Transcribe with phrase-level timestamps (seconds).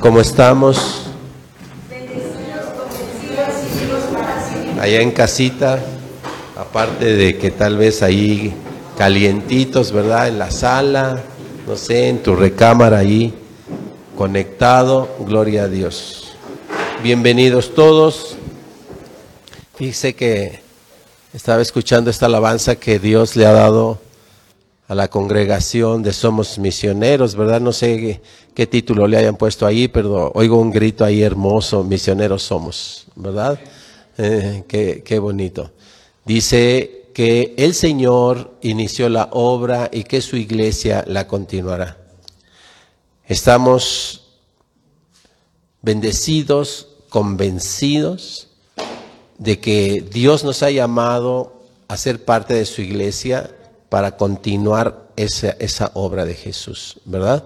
[0.00, 1.02] ¿Cómo estamos?
[4.80, 5.80] Allá en casita,
[6.56, 8.54] aparte de que tal vez ahí
[8.98, 10.28] calientitos, ¿verdad?
[10.28, 11.22] En la sala,
[11.66, 13.34] no sé, en tu recámara ahí,
[14.16, 16.32] conectado, gloria a Dios.
[17.02, 18.36] Bienvenidos todos.
[19.76, 20.60] Fíjese que
[21.32, 23.98] estaba escuchando esta alabanza que Dios le ha dado
[24.88, 27.60] a la congregación de Somos Misioneros, ¿verdad?
[27.60, 28.20] No sé
[28.54, 33.58] qué, título le hayan puesto ahí, pero oigo un grito ahí hermoso, misioneros somos, ¿verdad?
[34.16, 35.72] Eh, qué, qué bonito.
[36.24, 41.96] Dice que el Señor inició la obra y que su iglesia la continuará.
[43.26, 44.28] Estamos
[45.82, 48.48] bendecidos, convencidos
[49.38, 53.50] de que Dios nos ha llamado a ser parte de su iglesia
[53.88, 57.44] para continuar esa, esa obra de Jesús, ¿verdad?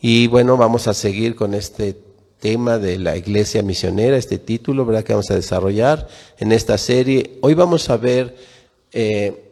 [0.00, 1.96] Y bueno, vamos a seguir con este
[2.38, 5.02] tema de la iglesia misionera, este título, ¿verdad?
[5.02, 6.06] Que vamos a desarrollar
[6.38, 7.38] en esta serie.
[7.40, 8.36] Hoy vamos a ver
[8.92, 9.48] eh,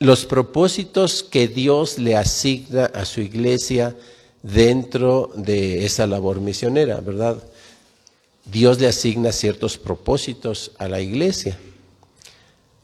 [0.00, 3.94] los propósitos que Dios le asigna a su iglesia
[4.42, 7.42] dentro de esa labor misionera, ¿verdad?
[8.44, 11.56] Dios le asigna ciertos propósitos a la iglesia.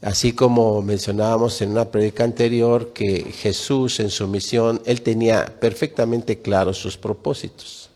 [0.01, 6.41] Así como mencionábamos en una predica anterior que Jesús en su misión, él tenía perfectamente
[6.41, 7.89] claros sus propósitos.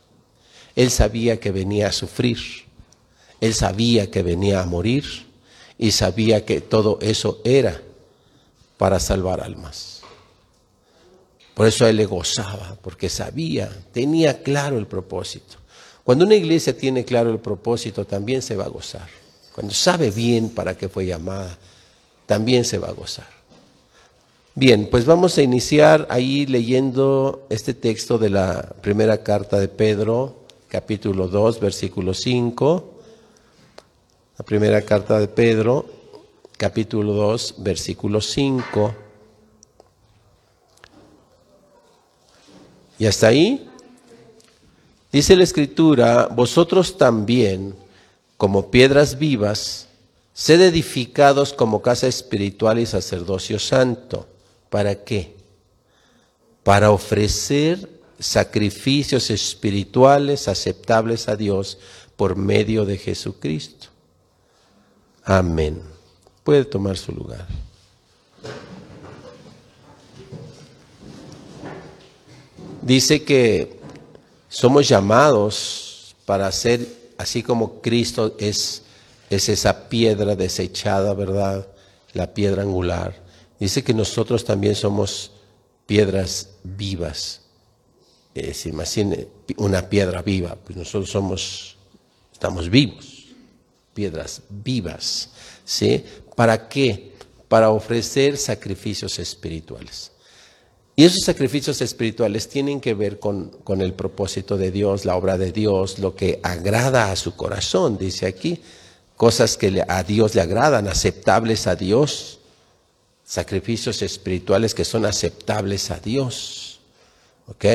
[0.75, 2.37] Él sabía que venía a sufrir,
[3.41, 5.03] él sabía que venía a morir
[5.79, 7.81] y sabía que todo eso era
[8.77, 10.01] para salvar almas.
[11.55, 15.55] Por eso él le gozaba, porque sabía, tenía claro el propósito.
[16.03, 19.07] Cuando una iglesia tiene claro el propósito, también se va a gozar.
[19.53, 21.57] Cuando sabe bien para qué fue llamada,
[22.25, 23.27] también se va a gozar.
[24.57, 30.35] Bien, pues vamos a iniciar ahí leyendo este texto de la primera carta de Pedro,
[30.69, 32.91] capítulo 2, versículo 5.
[34.37, 35.85] La primera carta de Pedro,
[36.57, 38.95] capítulo 2, versículo 5.
[42.97, 43.69] ¿Y hasta ahí?
[45.11, 47.75] Dice la escritura, vosotros también,
[48.37, 49.84] como piedras vivas,
[50.37, 54.27] Sed edificados como casa espiritual y sacerdocio santo.
[54.69, 55.33] ¿Para qué?
[56.61, 61.77] Para ofrecer sacrificios espirituales aceptables a Dios
[62.17, 63.87] por medio de Jesucristo.
[65.23, 65.81] Amén.
[66.43, 67.47] Puede tomar su lugar.
[72.81, 73.79] Dice que
[74.49, 76.85] somos llamados para ser,
[77.17, 78.81] así como Cristo es
[79.35, 81.67] es esa piedra desechada, ¿verdad?
[82.13, 83.23] La piedra angular.
[83.59, 85.31] Dice que nosotros también somos
[85.85, 87.41] piedras vivas.
[88.33, 91.77] Eh, se imagine una piedra viva, pues nosotros somos,
[92.33, 93.27] estamos vivos,
[93.93, 95.29] piedras vivas.
[95.63, 96.03] ¿Sí?
[96.35, 97.13] ¿Para qué?
[97.47, 100.11] Para ofrecer sacrificios espirituales.
[100.97, 105.37] Y esos sacrificios espirituales tienen que ver con, con, el propósito de Dios, la obra
[105.37, 108.61] de Dios, lo que agrada a su corazón, dice aquí
[109.15, 112.39] cosas que a Dios le agradan, aceptables a Dios,
[113.23, 116.79] sacrificios espirituales que son aceptables a Dios.
[117.47, 117.65] ¿Ok?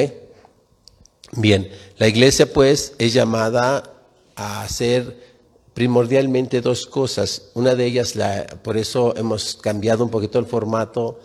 [1.32, 3.94] Bien, la iglesia pues es llamada
[4.34, 5.30] a hacer
[5.74, 7.50] primordialmente dos cosas.
[7.54, 11.20] Una de ellas, la, por eso hemos cambiado un poquito el formato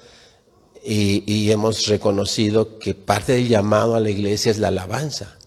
[0.83, 5.37] y, y hemos reconocido que parte del llamado a la iglesia es la alabanza,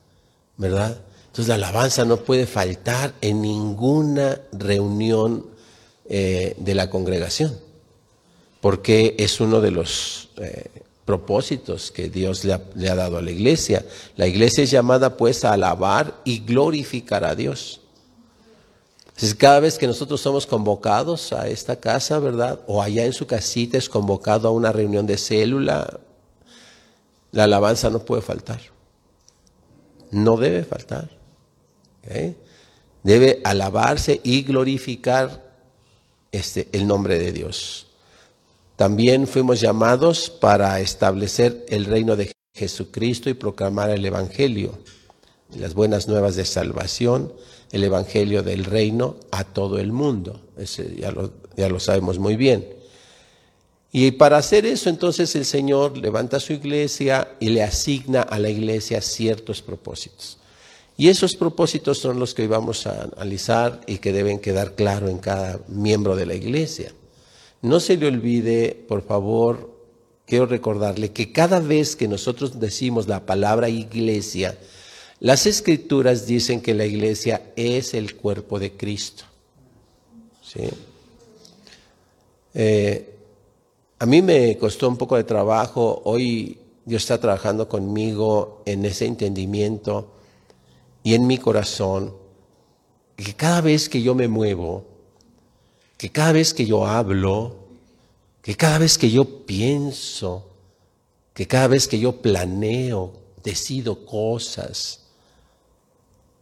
[0.56, 1.00] ¿verdad?
[1.38, 5.46] Entonces la alabanza no puede faltar en ninguna reunión
[6.08, 7.56] eh, de la congregación,
[8.60, 10.64] porque es uno de los eh,
[11.04, 13.86] propósitos que Dios le ha, le ha, dado a la iglesia.
[14.16, 17.82] La iglesia es llamada pues a alabar y glorificar a Dios.
[19.06, 22.58] Entonces cada vez que nosotros somos convocados a esta casa, ¿verdad?
[22.66, 26.00] O allá en su casita es convocado a una reunión de célula,
[27.30, 28.58] la alabanza no puede faltar.
[30.10, 31.17] No debe faltar.
[32.08, 32.34] ¿Eh?
[33.02, 35.48] Debe alabarse y glorificar
[36.32, 37.86] este, el nombre de Dios.
[38.76, 44.78] También fuimos llamados para establecer el reino de Jesucristo y proclamar el Evangelio,
[45.56, 47.32] las buenas nuevas de salvación,
[47.72, 50.40] el Evangelio del reino a todo el mundo.
[50.56, 52.78] Ese ya, lo, ya lo sabemos muy bien.
[53.90, 58.50] Y para hacer eso, entonces el Señor levanta su iglesia y le asigna a la
[58.50, 60.38] iglesia ciertos propósitos.
[61.00, 65.08] Y esos propósitos son los que hoy vamos a analizar y que deben quedar claro
[65.08, 66.92] en cada miembro de la iglesia.
[67.62, 69.70] No se le olvide, por favor,
[70.26, 74.58] quiero recordarle que cada vez que nosotros decimos la palabra iglesia,
[75.20, 79.24] Las escrituras dicen que la iglesia es el cuerpo de Cristo.
[80.42, 80.68] ¿Sí?
[82.54, 83.16] Eh,
[83.98, 86.02] a mí me costó un poco de trabajo.
[86.04, 90.17] Hoy Dios está trabajando conmigo en ese entendimiento
[91.08, 92.14] y en mi corazón.
[93.16, 94.84] Que cada vez que yo me muevo,
[95.96, 97.56] que cada vez que yo hablo,
[98.42, 100.50] que cada vez que yo pienso,
[101.32, 105.06] que cada vez que yo planeo, decido cosas,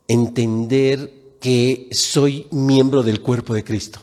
[0.08, 4.00] entender que soy miembro del cuerpo de Cristo.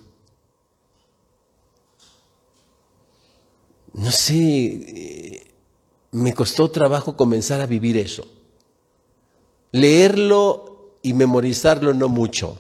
[3.96, 5.52] No sé, eh,
[6.12, 8.26] me costó trabajo comenzar a vivir eso.
[9.74, 12.58] Leerlo y memorizarlo no mucho,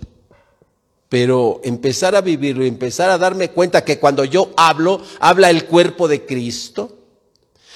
[1.09, 5.65] pero empezar a vivirlo y empezar a darme cuenta que cuando yo hablo, habla el
[5.65, 6.97] cuerpo de Cristo,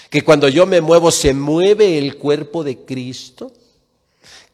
[0.10, 3.52] que cuando yo me muevo, se mueve el cuerpo de Cristo,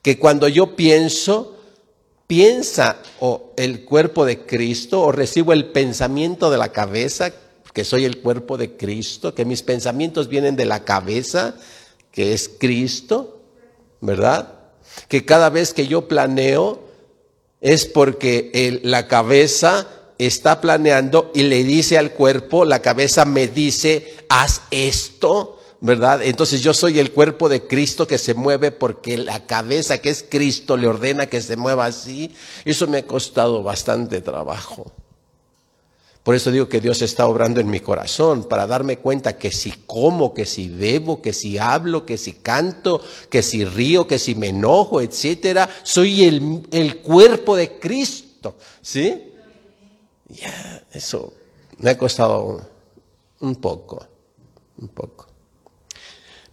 [0.01, 1.55] que cuando yo pienso,
[2.27, 7.31] piensa o el cuerpo de Cristo o recibo el pensamiento de la cabeza,
[7.73, 11.55] que soy el cuerpo de Cristo, que mis pensamientos vienen de la cabeza,
[12.11, 13.39] que es Cristo,
[14.01, 14.62] ¿verdad?
[15.07, 16.81] Que cada vez que yo planeo
[17.61, 19.87] es porque la cabeza
[20.17, 26.21] está planeando y le dice al cuerpo, la cabeza me dice, haz esto, ¿verdad?
[26.23, 30.25] Entonces yo soy el cuerpo de Cristo que se mueve porque la cabeza que es
[30.27, 32.33] Cristo le ordena que se mueva así.
[32.65, 34.91] Eso me ha costado bastante trabajo.
[36.23, 39.71] Por eso digo que Dios está obrando en mi corazón para darme cuenta que si
[39.85, 44.33] como, que si bebo, que si hablo, que si canto, que si río, que si
[44.33, 48.55] me enojo, etcétera, soy el, el cuerpo de Cristo.
[48.81, 49.33] ¿Sí?
[50.29, 51.33] Ya, eso
[51.79, 52.61] me ha costado
[53.41, 54.07] un poco,
[54.77, 55.27] un poco.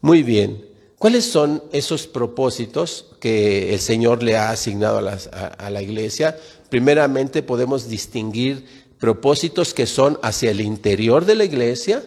[0.00, 0.66] Muy bien.
[0.98, 6.36] ¿Cuáles son esos propósitos que el Señor le ha asignado a, la iglesia?
[6.68, 12.04] Primeramente podemos distinguir propósitos que son hacia el interior de la iglesia.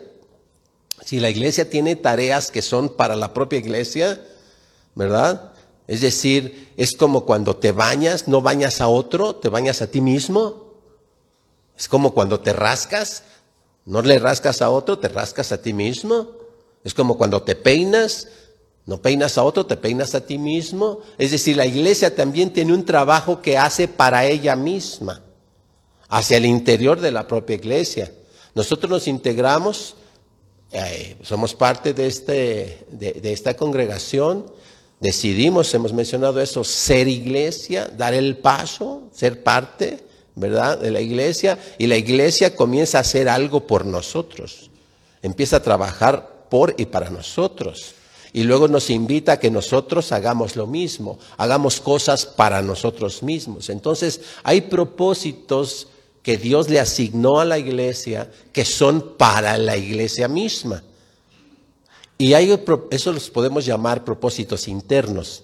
[1.03, 4.21] Si la iglesia tiene tareas que son para la propia iglesia,
[4.95, 5.51] ¿verdad?
[5.87, 9.99] Es decir, es como cuando te bañas, no bañas a otro, te bañas a ti
[9.99, 10.75] mismo.
[11.77, 13.23] Es como cuando te rascas,
[13.85, 16.27] no le rascas a otro, te rascas a ti mismo.
[16.83, 18.27] Es como cuando te peinas,
[18.85, 20.99] no peinas a otro, te peinas a ti mismo.
[21.17, 25.22] Es decir, la iglesia también tiene un trabajo que hace para ella misma,
[26.13, 28.11] hacia el interior de la propia iglesia.
[28.53, 29.95] Nosotros nos integramos,
[30.71, 34.45] eh, somos parte de, este, de, de esta congregación,
[34.99, 40.01] decidimos, hemos mencionado eso, ser iglesia, dar el paso, ser parte,
[40.35, 40.77] ¿verdad?
[40.77, 44.69] De la iglesia, y la iglesia comienza a hacer algo por nosotros,
[45.23, 47.95] empieza a trabajar por y para nosotros.
[48.33, 53.71] Y luego nos invita a que nosotros hagamos lo mismo, hagamos cosas para nosotros mismos.
[53.71, 55.87] Entonces hay propósitos
[56.23, 60.81] que Dios le asignó a la iglesia que son para la iglesia misma.
[62.17, 62.57] Y hay,
[62.89, 65.43] eso los podemos llamar propósitos internos.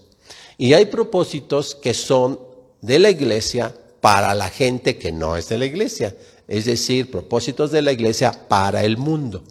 [0.57, 2.39] Y hay propósitos que son
[2.81, 6.15] de la iglesia para la gente que no es de la iglesia.
[6.47, 9.43] Es decir, propósitos de la iglesia para el mundo.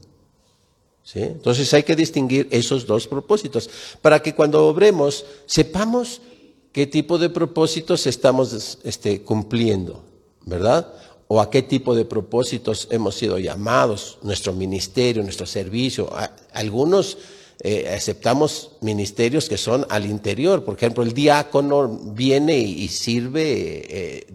[1.14, 3.70] Entonces hay que distinguir esos dos propósitos
[4.02, 6.20] para que cuando obremos sepamos
[6.72, 10.02] qué tipo de propósitos estamos este, cumpliendo,
[10.44, 10.92] ¿verdad?
[11.28, 16.10] O a qué tipo de propósitos hemos sido llamados, nuestro ministerio, nuestro servicio.
[16.52, 17.18] Algunos
[17.60, 20.64] eh, aceptamos ministerios que son al interior.
[20.64, 24.26] Por ejemplo, el diácono viene y, sirve eh,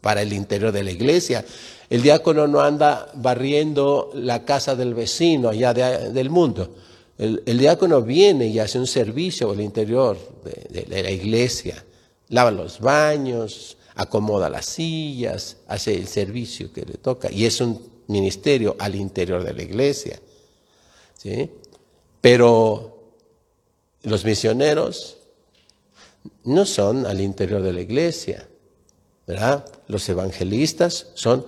[0.00, 1.44] para el interior de la iglesia.
[1.90, 6.74] El diácono no anda barriendo la casa del vecino allá del mundo.
[7.16, 11.84] El, diácono viene y hace un servicio al interior de, la iglesia.
[12.28, 17.30] Lava los baños, acomoda las sillas, hace el servicio que le toca.
[17.32, 20.20] Y es un ministerio al interior de la iglesia.
[21.16, 21.50] ¿sí?
[22.20, 22.96] Pero
[24.02, 25.18] los misioneros
[26.44, 28.48] no son al interior de la iglesia.
[29.26, 29.66] ¿verdad?
[29.88, 31.44] Los evangelistas son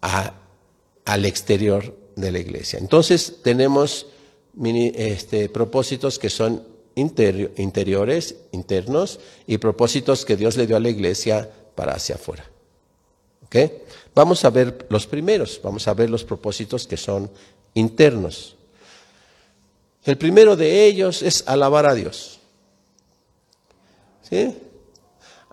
[0.00, 2.78] al exterior de la iglesia.
[2.78, 4.06] Entonces tenemos
[4.62, 6.62] este, propósitos que son
[6.96, 12.44] interiores, internos, y propósitos que Dios le dio a la iglesia para hacia afuera.
[13.44, 13.82] ¿Okay?
[14.14, 17.30] Vamos a ver los primeros, vamos a ver los propósitos que son
[17.74, 18.56] internos.
[20.04, 22.40] El primero de ellos es alabar a Dios.
[24.28, 24.56] ¿Sí?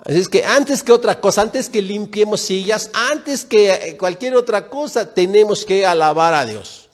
[0.06, 4.36] Así es que antes que otra cosa, antes que limpiemos sillas, antes que eh, cualquier
[4.36, 6.90] otra cosa, tenemos que alabar a Dios.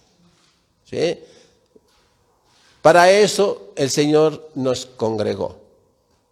[2.90, 5.60] Para eso el Señor nos congregó.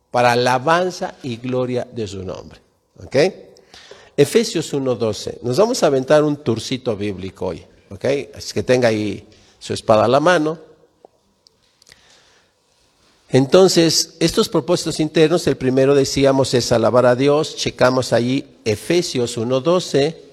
[0.10, 2.60] para alabanza y gloria de su nombre.
[3.06, 3.16] ¿Ok?
[4.18, 5.42] Efesios 1.12.
[5.44, 7.64] Nos vamos a aventar un turcito bíblico hoy.
[7.92, 8.06] ¿Ok?
[8.34, 9.28] Así que tenga ahí
[9.60, 10.58] su espada a la mano.
[13.30, 20.27] Entonces, estos propósitos internos, el primero decíamos es alabar a Dios, checamos allí Efesios 1.12.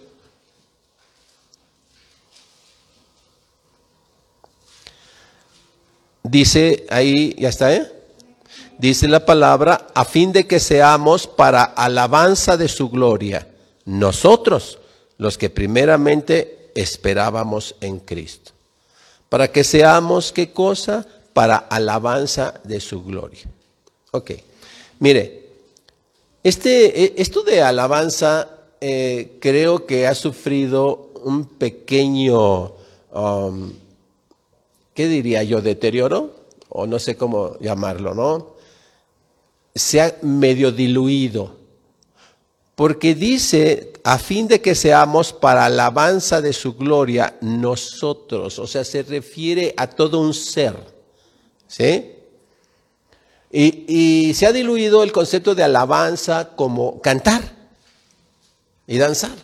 [6.24, 7.90] Dice ahí, ya está, ¿eh?
[8.78, 13.46] Dice la palabra, a fin de que seamos para alabanza de su gloria,
[13.84, 14.78] nosotros,
[15.16, 18.50] los que primeramente esperábamos en Cristo.
[19.28, 21.06] Para que seamos, ¿qué cosa?
[21.32, 23.44] Para alabanza de su gloria.
[24.10, 24.32] Ok,
[24.98, 25.44] mire,
[26.42, 28.48] este, e, esto de alabanza
[28.80, 32.72] eh, creo que ha sufrido un pequeño,
[33.12, 33.72] um,
[34.94, 35.60] ¿qué diría yo?
[35.60, 36.34] Deterioro,
[36.68, 38.54] o no sé cómo llamarlo, ¿no?
[39.74, 41.56] Se ha medio diluido,
[42.74, 48.84] porque dice, a fin de que seamos para alabanza de su gloria nosotros, o sea,
[48.84, 50.76] se refiere a todo un ser,
[51.66, 52.12] ¿sí?
[53.50, 53.84] Y,
[54.28, 57.42] y se ha diluido el concepto de alabanza como cantar
[58.86, 59.36] y danzar.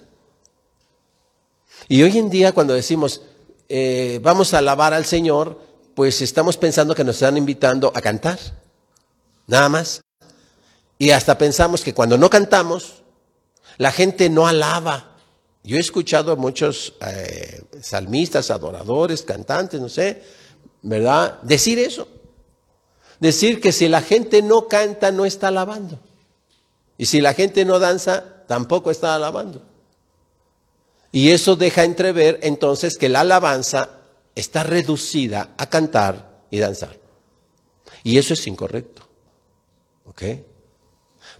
[1.88, 3.22] Y hoy en día cuando decimos,
[3.72, 5.60] eh, vamos a alabar al Señor,
[5.94, 8.36] pues estamos pensando que nos están invitando a cantar,
[9.46, 10.02] nada más.
[10.98, 13.04] Y hasta pensamos que cuando no cantamos,
[13.78, 15.16] la gente no alaba.
[15.62, 20.20] Yo he escuchado a muchos eh, salmistas, adoradores, cantantes, no sé,
[20.82, 21.40] ¿verdad?
[21.42, 22.08] Decir eso.
[23.20, 26.00] Decir que si la gente no canta, no está alabando.
[26.98, 29.62] Y si la gente no danza, tampoco está alabando.
[31.12, 33.90] Y eso deja entrever entonces que la alabanza
[34.34, 36.98] está reducida a cantar y danzar.
[38.02, 39.02] Y eso es incorrecto.
[40.06, 40.22] ¿Ok?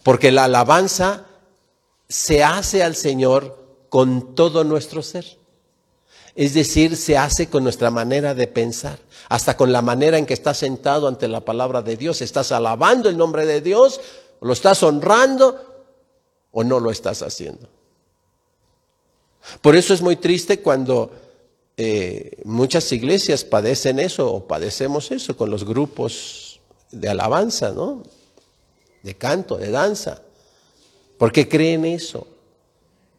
[0.03, 1.27] Porque la alabanza
[2.09, 5.39] se hace al Señor con todo nuestro ser.
[6.35, 8.99] Es decir, se hace con nuestra manera de pensar,
[9.29, 12.23] hasta con la manera en que estás sentado ante la palabra de Dios.
[12.23, 14.01] ¿Estás alabando el nombre de Dios?
[14.41, 15.87] ¿Lo estás honrando
[16.53, 17.69] o no lo estás haciendo?
[19.61, 21.11] Por eso es muy triste cuando
[21.77, 28.03] eh, muchas iglesias padecen eso o padecemos eso con los grupos de alabanza, ¿no?
[29.03, 30.21] De canto, de danza.
[31.17, 32.27] Porque creen eso.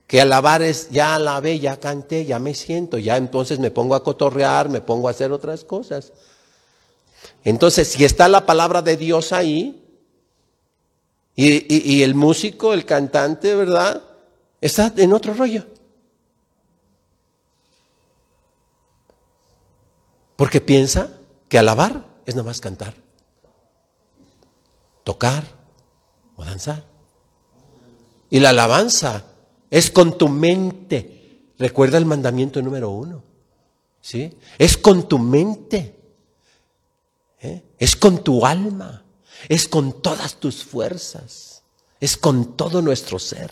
[0.06, 4.04] Que alabar es, ya alabé, ya canté, ya me siento, ya entonces me pongo a
[4.04, 6.12] cotorrear, me pongo a hacer otras cosas.
[7.44, 9.82] Entonces, si está la palabra de Dios ahí,
[11.36, 14.04] y, y el músico, el cantante, ¿verdad?
[14.60, 15.66] Está en otro rollo.
[20.42, 21.08] Porque piensa
[21.50, 22.96] que alabar es nada más cantar,
[25.04, 25.44] tocar
[26.36, 26.84] o danzar.
[28.32, 29.24] Y la alabanza
[29.70, 31.52] es con tu mente.
[31.60, 33.22] Recuerda el mandamiento número uno.
[34.02, 34.36] ¿Sí?
[34.58, 35.96] Es con tu mente.
[37.40, 37.62] ¿eh?
[37.78, 39.06] Es con tu alma.
[39.48, 41.62] Es con todas tus fuerzas.
[42.00, 43.52] Es con todo nuestro ser.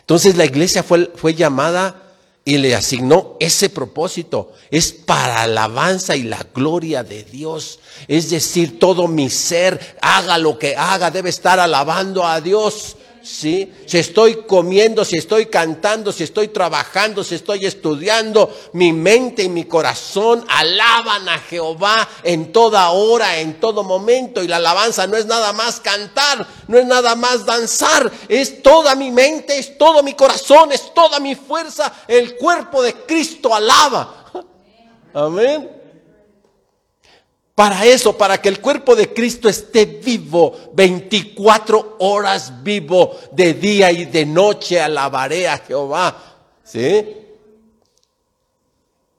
[0.00, 2.07] Entonces la iglesia fue, fue llamada
[2.48, 4.54] y le asignó ese propósito.
[4.70, 7.78] Es para alabanza y la gloria de Dios.
[8.08, 12.96] Es decir, todo mi ser, haga lo que haga, debe estar alabando a Dios.
[13.28, 13.72] ¿Sí?
[13.86, 19.48] Si estoy comiendo, si estoy cantando, si estoy trabajando, si estoy estudiando, mi mente y
[19.48, 24.42] mi corazón alaban a Jehová en toda hora, en todo momento.
[24.42, 28.94] Y la alabanza no es nada más cantar, no es nada más danzar, es toda
[28.94, 31.92] mi mente, es todo mi corazón, es toda mi fuerza.
[32.08, 34.24] El cuerpo de Cristo alaba.
[35.12, 35.77] Amén.
[37.58, 43.90] Para eso, para que el cuerpo de Cristo esté vivo, 24 horas vivo, de día
[43.90, 46.16] y de noche alabaré a Jehová.
[46.62, 47.04] ¿Sí?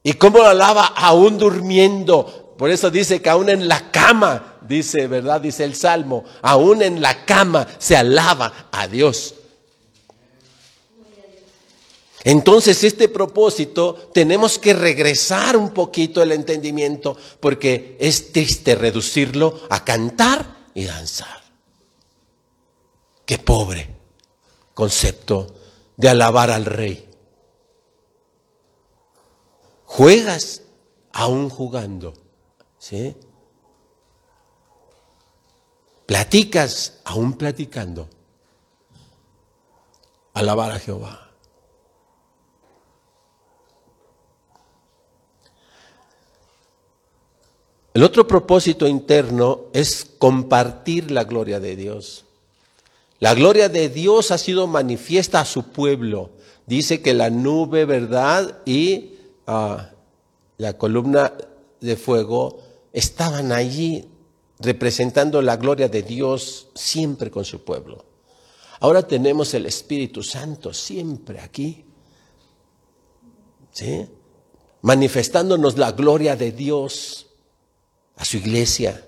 [0.03, 0.85] ¿Y cómo lo alaba?
[0.85, 2.55] Aún durmiendo.
[2.57, 5.41] Por eso dice que aún en la cama, dice, ¿verdad?
[5.41, 9.35] Dice el Salmo, aún en la cama se alaba a Dios.
[12.29, 19.83] Entonces, este propósito tenemos que regresar un poquito el entendimiento porque es triste reducirlo a
[19.83, 21.41] cantar y danzar.
[23.25, 23.89] Qué pobre
[24.75, 25.55] concepto
[25.97, 27.09] de alabar al rey.
[29.85, 30.61] Juegas
[31.11, 32.13] aún jugando,
[32.77, 33.15] ¿sí?
[36.05, 38.07] Platicas aún platicando.
[40.35, 41.28] Alabar a Jehová.
[47.99, 52.23] El otro propósito interno es compartir la gloria de Dios.
[53.19, 56.29] La gloria de Dios ha sido manifiesta a su pueblo.
[56.65, 58.59] Dice que la nube, ¿verdad?
[58.65, 59.15] Y
[59.47, 59.89] ah,
[60.57, 61.33] la columna
[61.81, 62.61] de fuego
[62.93, 64.05] estaban allí
[64.59, 68.05] representando la gloria de Dios siempre con su pueblo.
[68.79, 71.83] Ahora tenemos el Espíritu Santo siempre aquí.
[73.73, 74.05] ¿Sí?
[74.83, 77.25] Manifestándonos la gloria de Dios
[78.19, 79.05] a su iglesia.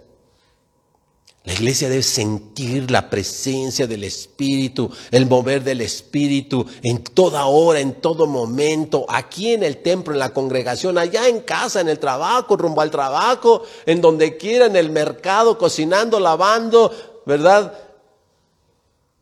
[1.44, 7.80] La iglesia debe sentir la presencia del Espíritu, el mover del Espíritu en toda hora,
[7.80, 11.98] en todo momento, aquí en el templo, en la congregación, allá en casa, en el
[12.00, 16.92] trabajo, rumbo al trabajo, en donde quiera, en el mercado, cocinando, lavando,
[17.26, 17.74] ¿verdad?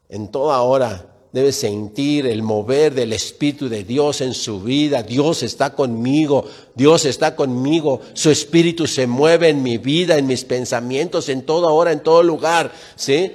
[0.10, 5.04] En toda hora debe sentir el mover del Espíritu de Dios en su vida.
[5.04, 6.46] Dios está conmigo,
[6.76, 8.02] Dios está conmigo.
[8.14, 12.24] Su Espíritu se mueve en mi vida, en mis pensamientos, en toda hora, en todo
[12.24, 12.72] lugar.
[12.96, 13.32] ¿Sí?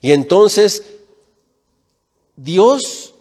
[0.00, 0.82] Y entonces,
[2.36, 3.14] Dios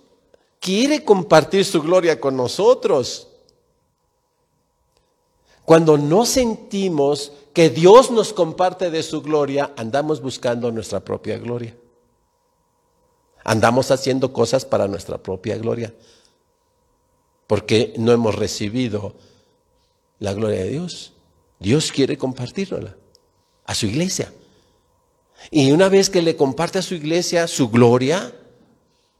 [0.59, 3.27] quiere compartir su gloria con nosotros.
[5.65, 11.75] Cuando no sentimos que Dios nos comparte de su gloria, andamos buscando nuestra propia gloria.
[13.47, 15.93] Andamos haciendo cosas para nuestra propia gloria,
[17.47, 19.15] porque no hemos recibido
[20.19, 21.13] la gloria de Dios.
[21.57, 22.97] Dios quiere compartirla
[23.65, 24.33] a su iglesia.
[25.49, 28.35] Y una vez que le comparte a su iglesia su gloria,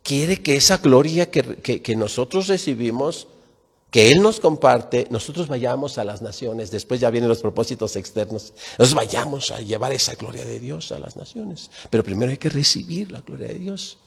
[0.04, 3.30] quiere que esa gloria que, que, nosotros recibimos,
[3.92, 6.70] que Él nos comparte, nosotros vayamos a las naciones.
[6.70, 8.52] Después ya vienen los propósitos externos.
[8.78, 11.72] Nos vayamos a llevar esa gloria de Dios a las naciones.
[11.90, 14.00] Pero primero hay que recibir la gloria de Dios.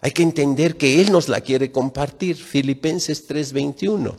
[0.00, 2.36] Hay que entender que Él nos la quiere compartir.
[2.36, 4.16] Filipenses 3:21.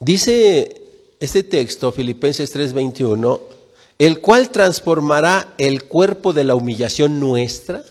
[0.00, 0.82] Dice
[1.20, 3.40] este texto, Filipenses 3:21,
[3.98, 7.84] el cual transformará el cuerpo de la humillación nuestra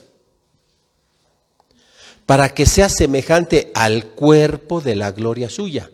[2.25, 5.89] para que sea semejante al cuerpo de la gloria suya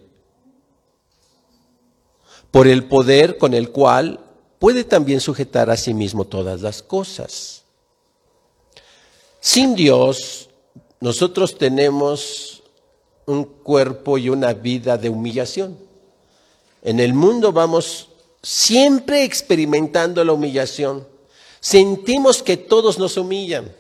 [2.58, 4.20] por el poder con el cual
[4.58, 7.62] puede también sujetar a sí mismo todas las cosas.
[9.39, 10.50] Sin Dios,
[11.00, 12.63] nosotros tenemos
[13.28, 15.78] un cuerpo y una vida de humillación.
[16.82, 18.08] En el mundo vamos
[18.41, 21.08] siempre experimentando la humillación.
[21.60, 23.72] Sentimos que todos nos humillan.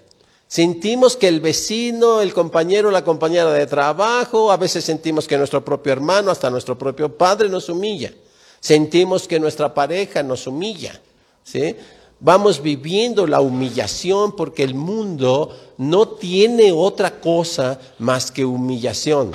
[0.47, 5.65] Sentimos que el vecino, el compañero, la compañera de trabajo, a veces sentimos que nuestro
[5.65, 8.13] propio hermano, hasta nuestro propio padre nos humilla.
[8.59, 10.99] Sentimos que nuestra pareja nos humilla.
[11.43, 11.75] ¿sí?
[12.19, 19.31] Vamos viviendo la humillación porque el mundo no tiene otra cosa más que humillación.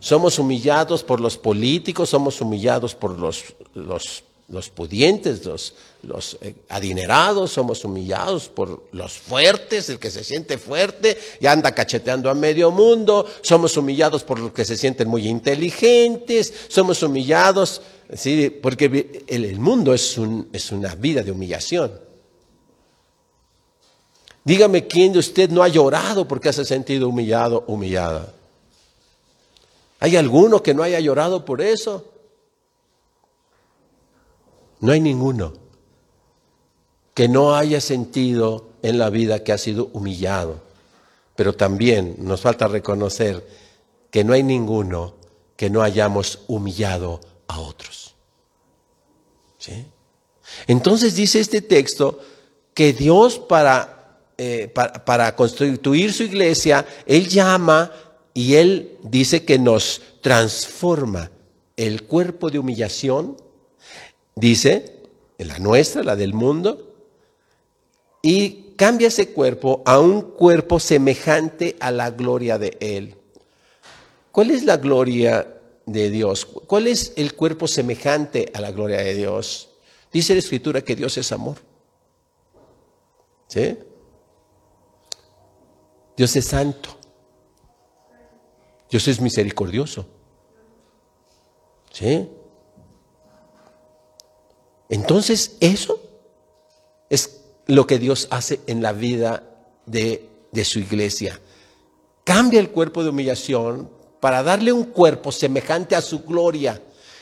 [0.00, 6.54] Somos humillados por los políticos, somos humillados por los, los, los pudientes, los, los eh,
[6.68, 12.34] adinerados, somos humillados por los fuertes, el que se siente fuerte y anda cacheteando a
[12.34, 17.80] medio mundo, somos humillados por los que se sienten muy inteligentes, somos humillados
[18.12, 18.50] ¿sí?
[18.50, 20.20] porque el, mundo es,
[20.52, 21.92] es una vida de humillación.
[24.44, 28.34] Dígame quién de usted no ha llorado porque se ha sentido humillado, humillada.
[30.00, 32.04] ¿Hay alguno que no haya llorado por eso?
[34.80, 35.54] No hay ninguno
[37.14, 40.60] que no haya sentido en la vida que ha sido humillado.
[41.36, 43.46] Pero también nos falta reconocer
[44.10, 45.14] que no hay ninguno
[45.56, 48.14] que no hayamos humillado a otros.
[49.58, 49.86] ¿Sí?
[50.66, 52.20] Entonces dice este texto
[52.74, 57.92] que Dios para, eh, para, constituir su iglesia, Él llama
[58.34, 61.30] y Él dice que nos transforma
[61.76, 63.36] el cuerpo de humillación,
[64.34, 65.02] dice,
[65.38, 66.94] la nuestra, la del mundo,
[68.22, 73.16] y cambia ese cuerpo a un cuerpo semejante a la gloria de Él.
[74.32, 75.53] ¿Cuál es la gloria
[75.86, 76.44] de Dios.
[76.44, 79.70] ¿Cuál es el cuerpo semejante a la gloria de Dios?
[80.12, 81.58] Dice la Escritura que Dios es amor.
[83.48, 83.76] ¿Sí?
[86.16, 86.96] Dios es santo.
[88.90, 90.06] Dios es misericordioso.
[91.90, 92.28] ¿Sí?
[94.88, 96.00] Entonces, eso
[97.10, 99.42] es lo que Dios hace en la vida
[99.86, 101.40] de, de su iglesia.
[102.22, 103.90] Cambia el cuerpo de humillación
[104.24, 106.80] para darle un cuerpo semejante a su gloria.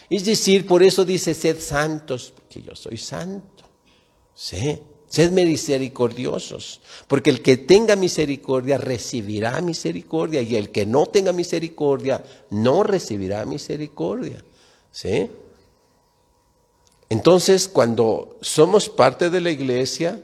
[0.09, 3.65] Es decir, por eso dice, sed santos, porque yo soy santo.
[4.33, 4.79] Sí.
[5.09, 12.23] Sed misericordiosos, porque el que tenga misericordia recibirá misericordia y el que no tenga misericordia
[12.51, 14.45] no recibirá misericordia.
[14.93, 15.29] ¿Sí?
[17.09, 20.23] Entonces, cuando somos parte de la iglesia,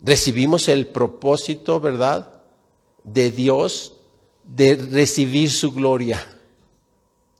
[0.00, 2.42] recibimos el propósito, ¿verdad?,
[3.04, 3.92] de Dios
[4.48, 6.26] de recibir su gloria.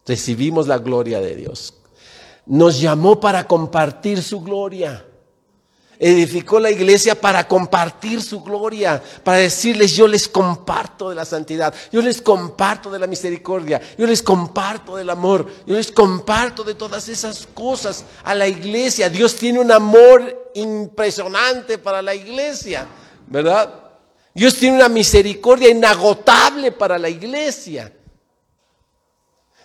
[0.07, 1.75] Recibimos la gloria de Dios.
[2.47, 5.05] Nos llamó para compartir su gloria
[5.99, 11.75] edificó la iglesia para compartir su gloria, para decirles, yo les comparto de la santidad,
[11.91, 16.75] yo les comparto de la misericordia, yo les comparto del amor, yo les comparto de
[16.75, 19.11] todas esas cosas a la iglesia.
[19.11, 22.87] Dios tiene un amor impresionante para la iglesia,
[23.27, 23.88] ¿verdad?
[24.35, 27.93] Dios tiene una misericordia inagotable para la iglesia.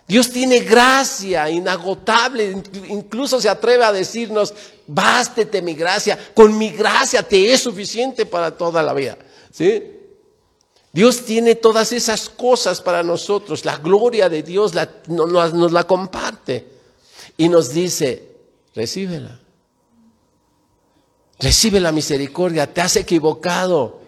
[0.07, 4.53] Dios tiene gracia inagotable, incluso se atreve a decirnos,
[4.85, 9.17] bástete mi gracia, con mi gracia te es suficiente para toda la vida.
[9.51, 9.91] ¿Sí?
[10.91, 14.73] Dios tiene todas esas cosas para nosotros, la gloria de Dios
[15.07, 16.67] nos, nos la comparte
[17.37, 18.27] y nos dice,
[18.75, 19.39] recíbela.
[21.39, 24.02] Recibe la misericordia, te has equivocado.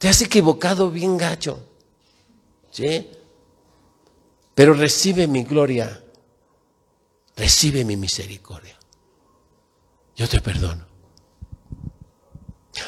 [0.00, 1.60] Te has equivocado bien gacho.
[2.70, 3.06] ¿Sí?
[4.54, 6.02] Pero recibe mi gloria,
[7.36, 8.78] recibe mi misericordia.
[10.16, 10.86] Yo te perdono.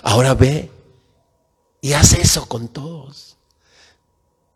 [0.05, 0.71] Ahora ve
[1.83, 3.37] y haz eso con todos.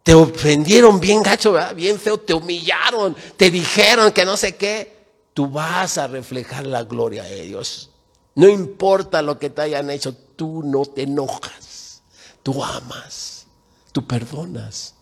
[0.03, 4.97] Te ofendieron bien gacho, bien feo, te humillaron, te dijeron que no sé qué.
[5.35, 7.91] Tú vas a reflejar la gloria de Dios.
[8.35, 11.66] No importa lo que te hayan hecho, tú no te enojas,
[12.47, 13.45] tú amas,
[13.91, 14.95] tú perdonas.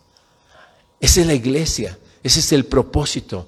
[0.98, 1.98] Esa es la iglesia.
[2.22, 3.46] Ese es el propósito.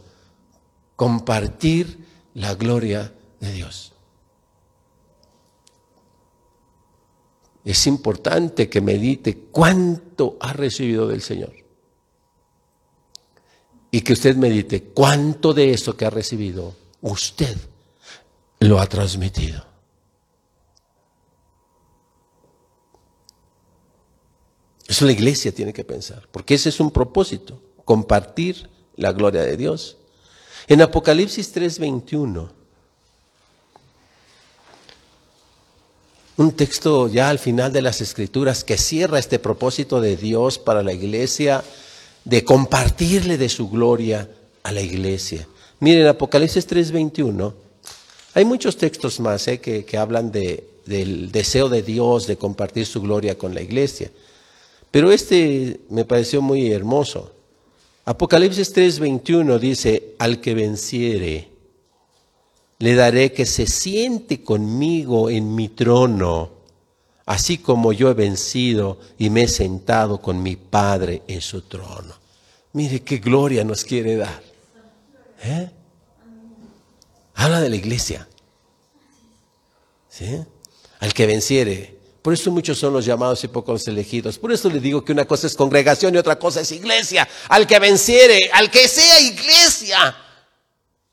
[0.97, 3.95] Compartir la gloria de Dios.
[7.65, 11.55] Es importante que medite cuánto ha recibido del Señor.
[13.91, 17.57] Y que usted medite cuánto de eso que ha recibido usted
[18.61, 19.66] lo ha transmitido.
[24.89, 29.57] Eso la iglesia tiene que pensar, porque ese es un propósito, compartir la gloria de
[29.57, 29.97] Dios.
[30.69, 32.51] En Apocalipsis 3:21,
[36.37, 40.83] un texto ya al final de las escrituras que cierra este propósito de Dios para
[40.83, 41.65] la iglesia,
[42.25, 44.29] de compartirle de su gloria
[44.63, 45.49] a la iglesia.
[45.81, 47.55] Miren, Apocalipsis 3:21,
[48.35, 52.87] hay muchos textos más eh, que, que hablan de, del deseo de Dios de compartir
[52.87, 54.11] su gloria con la iglesia.
[54.91, 57.33] Pero este me pareció muy hermoso.
[58.05, 61.51] Apocalipsis 3:21 dice, al que venciere,
[62.79, 66.51] le daré que se siente conmigo en mi trono,
[67.25, 72.15] así como yo he vencido y me he sentado con mi Padre en su trono.
[72.73, 74.43] Mire qué gloria nos quiere dar.
[75.43, 75.71] ¿Eh?
[77.35, 78.29] Habla de la iglesia.
[80.09, 80.43] ¿Sí?
[81.01, 81.96] Al que venciere,
[82.27, 84.37] por eso muchos son los llamados y pocos elegidos.
[84.37, 87.29] Por eso le digo que una cosa es congregación y otra cosa es iglesia.
[87.51, 90.17] Al que venciere, al que sea iglesia.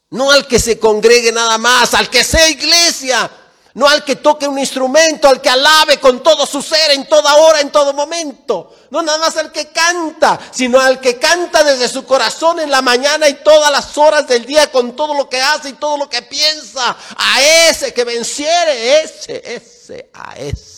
[0.10, 3.30] No al que se congregue nada más, al que sea iglesia.
[3.76, 7.36] No al que toque un instrumento, al que alabe con todo su ser, en toda
[7.36, 8.76] hora, en todo momento.
[8.89, 12.82] No nada más al que canta, sino al que canta desde su corazón en la
[12.82, 16.10] mañana y todas las horas del día con todo lo que hace y todo lo
[16.10, 16.97] que piensa.
[17.15, 20.73] A ese que venciere, ese, ese, a ese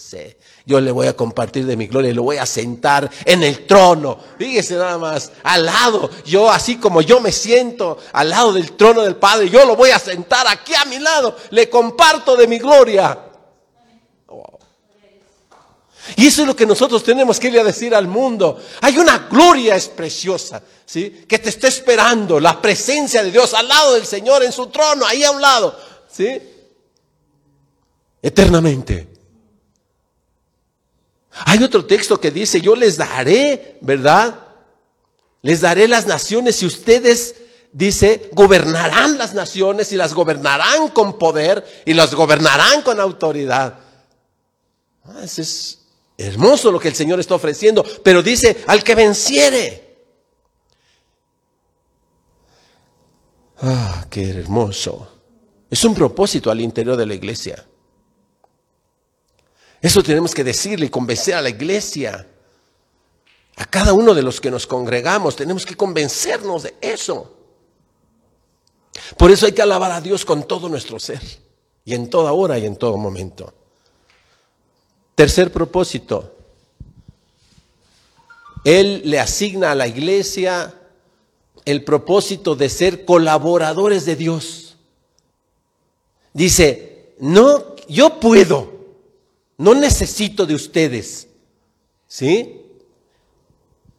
[0.66, 3.66] yo le voy a compartir de mi gloria y lo voy a sentar en el
[3.66, 4.18] trono.
[4.38, 9.02] Fíjese nada más, al lado, yo así como yo me siento al lado del trono
[9.02, 12.58] del Padre, yo lo voy a sentar aquí a mi lado, le comparto de mi
[12.58, 13.20] gloria.
[16.16, 18.62] Y eso es lo que nosotros tenemos que ir a decir al mundo.
[18.82, 21.26] Hay una gloria es preciosa, ¿sí?
[21.28, 25.06] Que te está esperando, la presencia de Dios al lado del Señor en su trono,
[25.06, 25.76] ahí a un lado,
[26.12, 26.40] ¿sí?
[28.22, 29.15] Eternamente.
[31.44, 34.40] Hay otro texto que dice, yo les daré, ¿verdad?
[35.42, 37.36] Les daré las naciones y ustedes,
[37.74, 43.80] dice, gobernarán las naciones y las gobernarán con poder y las gobernarán con autoridad.
[45.04, 45.80] Ah, es
[46.18, 49.98] hermoso lo que el Señor está ofreciendo, pero dice, al que venciere.
[53.62, 55.12] Ah, qué hermoso.
[55.70, 57.66] Es un propósito al interior de la iglesia.
[59.86, 62.28] Eso tenemos que decirle y convencer a la iglesia.
[63.56, 67.38] A cada uno de los que nos congregamos tenemos que convencernos de eso.
[69.16, 71.22] Por eso hay que alabar a Dios con todo nuestro ser.
[71.86, 73.54] y en toda hora y en todo momento.
[75.14, 76.36] Tercer propósito,
[78.64, 80.74] Él le asigna a la iglesia
[81.64, 84.78] el propósito de ser colaboradores de Dios.
[86.34, 88.75] Dice, no, yo puedo,
[89.58, 91.28] no necesito de ustedes.
[92.08, 92.62] ¿Sí?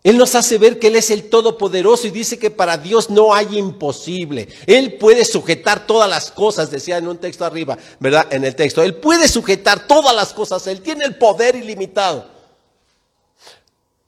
[0.06, 3.34] Él nos hace ver que Él es el Todopoderoso y dice que para Dios no
[3.34, 4.46] hay imposible.
[4.66, 8.28] Él puede sujetar todas las cosas, decía en un texto arriba, ¿verdad?
[8.30, 8.84] En el texto.
[8.84, 10.64] Él puede sujetar todas las cosas.
[10.68, 12.28] Él tiene el poder ilimitado.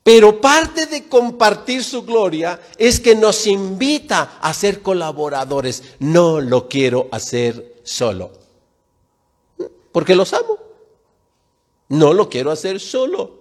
[0.05, 5.83] Pero parte de compartir su gloria es que nos invita a ser colaboradores.
[5.99, 8.31] No lo quiero hacer solo.
[9.91, 10.68] Porque los amo.
[11.89, 13.39] No lo quiero hacer solo.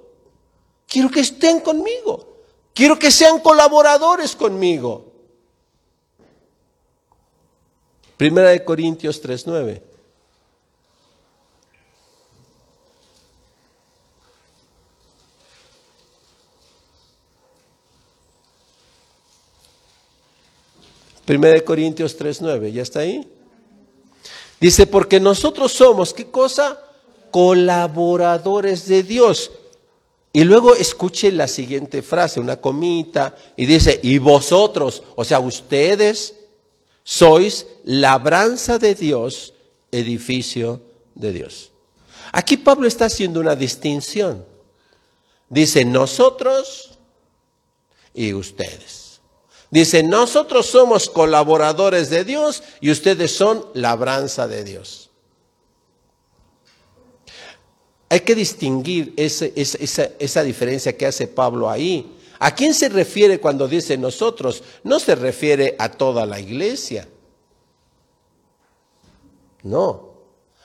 [0.87, 2.37] Quiero que estén conmigo.
[2.73, 5.11] Quiero que sean colaboradores conmigo.
[8.15, 9.83] Primera de Corintios 3:9.
[21.25, 23.29] Primera de Corintios 3:9, ¿ya está ahí?
[24.61, 26.86] Dice, porque nosotros somos, ¿qué cosa?
[27.31, 29.51] Colaboradores de Dios.
[30.33, 36.35] Y luego escuche la siguiente frase, una comita, y dice, y vosotros, o sea, ustedes
[37.03, 39.53] sois labranza de Dios,
[39.91, 40.81] edificio
[41.15, 41.71] de Dios.
[42.31, 44.45] Aquí Pablo está haciendo una distinción.
[45.49, 46.97] Dice, nosotros
[48.13, 49.21] y ustedes.
[49.69, 55.06] Dice, nosotros somos colaboradores de Dios y ustedes son labranza de Dios.
[58.09, 62.13] Hay que distinguir esa, diferencia que hace Pablo ahí.
[62.39, 64.63] ¿A quién se refiere cuando dice nosotros?
[64.83, 67.07] No se refiere a toda la iglesia.
[69.63, 70.13] No.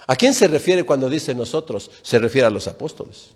[0.07, 1.91] ¿A quién se refiere cuando dice nosotros?
[2.03, 3.31] Se refiere a los apóstoles.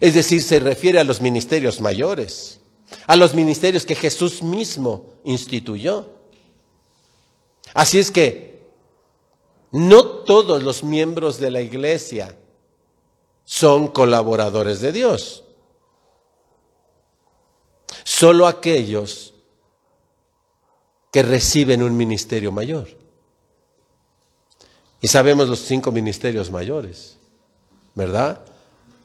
[0.00, 2.58] Es decir, se refiere a los ministerios mayores,
[3.06, 6.08] a los ministerios que Jesús mismo instituyó.
[7.74, 8.53] Así es que
[9.74, 12.36] no todos los miembros de la iglesia
[13.44, 15.42] son colaboradores de Dios.
[18.04, 19.34] Solo aquellos
[21.10, 22.86] que reciben un ministerio mayor.
[25.00, 27.18] Y sabemos los cinco ministerios mayores,
[27.96, 28.44] ¿verdad?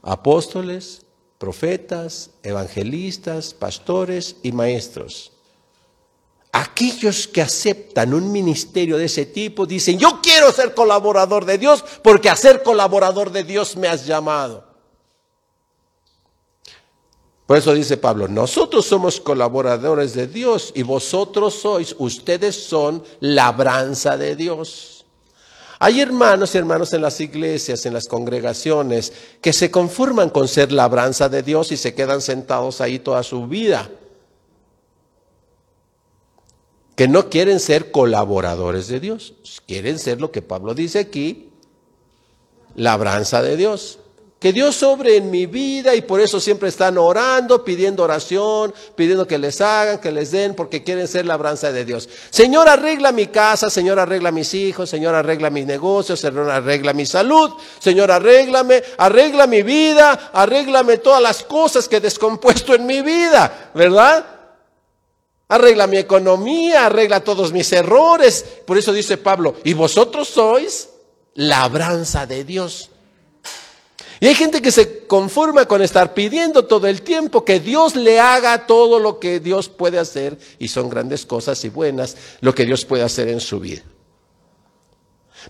[0.04, 1.02] Apóstoles,
[1.40, 5.32] profetas, evangelistas, pastores y maestros.
[6.52, 11.86] Aquellos que aceptan un ministerio de ese tipo dicen, yo quiero ser colaborador de Dios
[12.04, 14.68] porque a ser colaborador de Dios me has llamado.
[17.46, 24.18] Por eso dice Pablo, nosotros somos colaboradores de Dios y vosotros sois, ustedes son labranza
[24.18, 25.06] de Dios.
[25.80, 30.72] Hay hermanos y hermanos en las iglesias, en las congregaciones, que se conforman con ser
[30.72, 33.90] labranza de Dios y se quedan sentados ahí toda su vida
[37.00, 39.34] que no quieren ser colaboradores de Dios,
[39.66, 41.48] quieren ser lo que Pablo dice aquí,
[42.76, 44.00] labranza de Dios.
[44.38, 49.26] Que Dios sobre en mi vida y por eso siempre están orando, pidiendo oración, pidiendo
[49.26, 52.10] que les hagan, que les den, porque quieren ser labranza de Dios.
[52.32, 57.06] Señor, arregla mi casa, Señor, arregla mis hijos, Señor, arregla mis negocios, Señor, arregla mi
[57.06, 63.02] salud, Señor, arréglame, arregla mi vida, arréglame todas las cosas que he descompuesto en mi
[63.02, 64.39] vida, ¿verdad?
[65.50, 68.46] Arregla mi economía, arregla todos mis errores.
[68.66, 70.90] Por eso dice Pablo, y vosotros sois
[71.34, 72.92] labranza de Dios.
[74.20, 78.20] Y hay gente que se conforma con estar pidiendo todo el tiempo que Dios le
[78.20, 82.66] haga todo lo que Dios puede hacer, y son grandes cosas y buenas lo que
[82.66, 83.82] Dios puede hacer en su vida.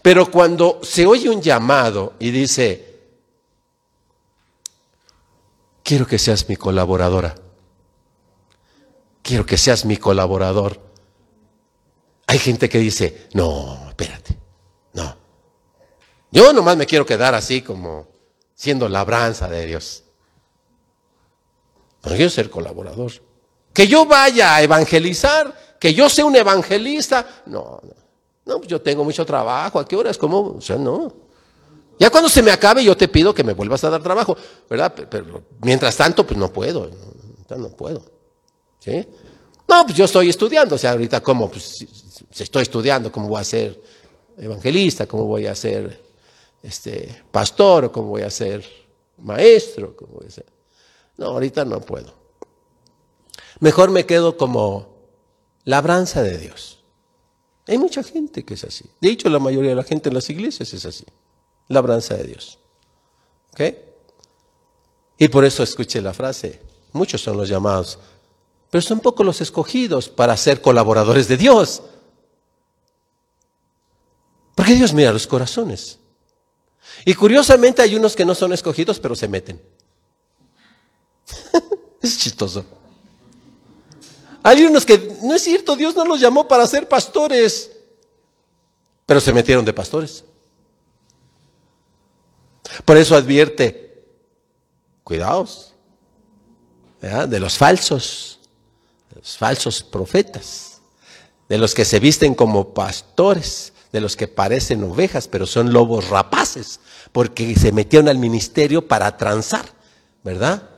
[0.01, 2.99] Pero cuando se oye un llamado y dice,
[5.83, 7.35] quiero que seas mi colaboradora,
[9.29, 10.79] quiero que seas mi colaborador.
[12.25, 14.35] Hay gente que dice, no, espérate,
[14.93, 15.15] no.
[16.31, 18.07] Yo nomás me quiero quedar así como
[18.55, 20.03] siendo labranza de Dios.
[22.03, 23.11] No quiero ser colaborador.
[23.71, 27.43] Que yo vaya a evangelizar, que yo sea un evangelista.
[27.45, 27.93] No, no.
[28.45, 29.79] No, pues yo tengo mucho trabajo.
[29.79, 30.17] ¿A qué horas?
[30.17, 30.55] ¿Cómo?
[30.57, 31.13] O sea, no.
[31.99, 34.35] Ya cuando se me acabe, yo te pido que me vuelvas a dar trabajo,
[34.67, 34.91] ¿verdad?
[35.07, 36.89] Pero, mientras tanto, pues no puedo.
[37.55, 38.18] no puedo.
[38.79, 39.05] ¿Sí?
[39.67, 41.85] No, pues yo estoy estudiando, o sea, ahorita cómo, pues
[42.37, 43.79] estoy estudiando, cómo voy a ser
[44.37, 46.01] evangelista, cómo voy a ser
[46.63, 48.65] este, pastor, cómo voy a ser
[49.17, 50.45] maestro, voy a ser...
[51.17, 52.13] No, ahorita no puedo.
[53.59, 54.95] Mejor me quedo como
[55.65, 56.79] labranza de Dios.
[57.67, 58.85] Hay mucha gente que es así.
[58.99, 61.05] De hecho, la mayoría de la gente en las iglesias es así.
[61.67, 62.57] Labranza de Dios.
[63.53, 63.61] ¿Ok?
[65.17, 66.61] Y por eso escuché la frase,
[66.93, 67.99] muchos son los llamados,
[68.69, 71.81] pero son pocos los escogidos para ser colaboradores de Dios.
[74.55, 75.99] Porque Dios mira los corazones.
[77.05, 79.61] Y curiosamente hay unos que no son escogidos, pero se meten.
[82.01, 82.65] es chistoso.
[84.43, 87.71] Hay unos que, no es cierto, Dios no los llamó para ser pastores,
[89.05, 90.23] pero se metieron de pastores.
[92.85, 94.05] Por eso advierte,
[95.03, 95.73] cuidaos,
[97.01, 98.38] de los falsos,
[99.19, 100.79] los falsos profetas,
[101.49, 106.07] de los que se visten como pastores, de los que parecen ovejas, pero son lobos
[106.09, 106.79] rapaces,
[107.11, 109.65] porque se metieron al ministerio para transar,
[110.23, 110.69] ¿verdad?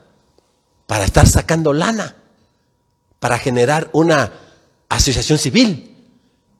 [0.86, 2.16] Para estar sacando lana,
[3.20, 4.32] para generar una
[4.88, 5.96] asociación civil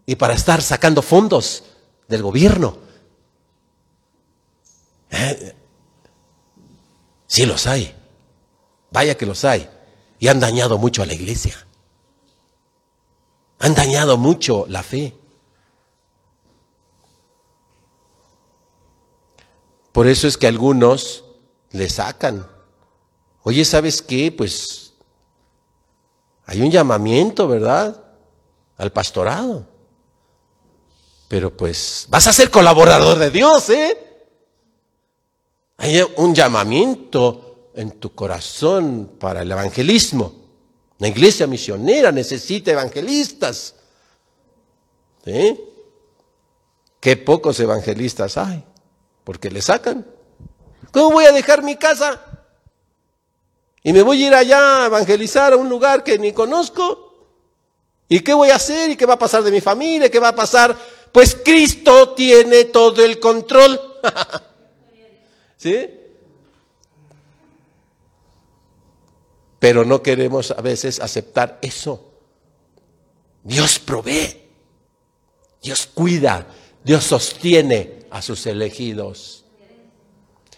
[0.07, 1.65] y para estar sacando fondos
[2.07, 2.79] del gobierno.
[5.11, 5.57] ¿Eh?
[7.27, 7.93] Sí los hay,
[8.93, 9.69] vaya que los hay,
[10.21, 11.67] y han dañado mucho a la iglesia,
[13.63, 15.15] han dañado mucho la fe.
[19.93, 21.25] Por eso es que algunos
[21.71, 22.45] le sacan.
[23.45, 24.33] Oye, ¿sabes qué?
[24.33, 24.95] Pues
[26.45, 28.03] hay un llamamiento, ¿verdad?
[28.79, 29.65] Al pastorado.
[31.29, 34.27] Pero pues vas a ser colaborador de Dios, ¿eh?
[35.77, 40.42] Hay un llamamiento en tu corazón para el evangelismo.
[41.03, 43.75] La iglesia misionera necesita evangelistas.
[45.25, 45.61] ¿Sí?
[47.01, 48.63] Qué pocos evangelistas hay
[49.25, 50.07] porque le sacan.
[50.93, 52.25] ¿Cómo voy a dejar mi casa?
[53.83, 57.27] Y me voy a ir allá a evangelizar a un lugar que ni conozco.
[58.09, 58.93] ¿Y qué voy a hacer?
[58.93, 60.09] ¿Y qué va a pasar de mi familia?
[60.09, 60.79] ¿Qué va a pasar?
[61.11, 63.99] Pues Cristo tiene todo el control.
[65.57, 66.02] ¿Sí?
[69.63, 72.15] Pero no queremos a veces aceptar eso.
[73.45, 74.43] Dios provee.
[75.63, 76.49] Dios cuida.
[76.83, 79.45] Dios sostiene a sus elegidos.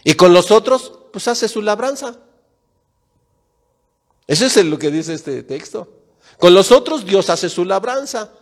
[0.05, 2.19] Y con los otros, pues hace su labranza.
[4.27, 5.87] Eso es lo que dice este texto.
[6.39, 8.33] Con los otros Dios hace su labranza,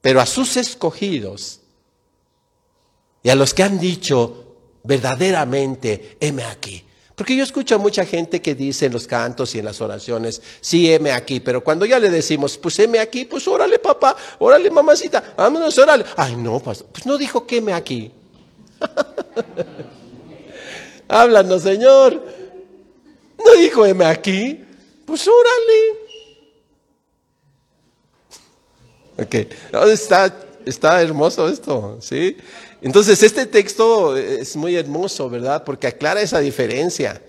[0.00, 1.62] pero a sus escogidos
[3.24, 6.84] y a los que han dicho verdaderamente, heme aquí.
[7.18, 10.40] Porque yo escucho a mucha gente que dice en los cantos y en las oraciones,
[10.60, 14.70] sí, heme aquí, pero cuando ya le decimos, pues heme aquí, pues órale papá, órale
[14.70, 16.04] mamacita, vámonos, órale.
[16.16, 18.12] Ay, no, pues no dijo que heme aquí.
[21.08, 22.22] Háblanos, Señor.
[23.44, 24.64] No dijo, heme aquí.
[25.04, 25.98] Pues órale.
[29.18, 29.34] Ok,
[29.92, 30.32] está,
[30.64, 32.36] está hermoso esto, ¿sí?
[32.80, 35.64] Entonces, este texto es muy hermoso, ¿verdad?
[35.64, 37.20] Porque aclara esa diferencia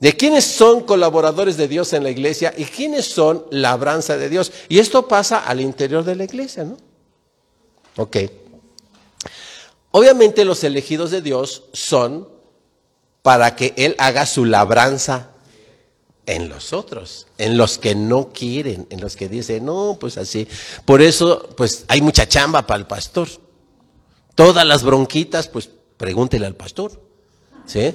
[0.00, 4.50] de quiénes son colaboradores de Dios en la iglesia y quiénes son labranza de Dios.
[4.68, 6.76] Y esto pasa al interior de la iglesia, ¿no?
[7.96, 8.16] Ok.
[9.92, 12.28] Obviamente los elegidos de Dios son
[13.22, 15.30] para que Él haga su labranza
[16.26, 20.48] en los otros, en los que no quieren, en los que dicen, no, pues así.
[20.84, 23.28] Por eso, pues hay mucha chamba para el pastor.
[24.34, 27.00] Todas las bronquitas, pues pregúntele al pastor.
[27.64, 27.94] ¿Sí?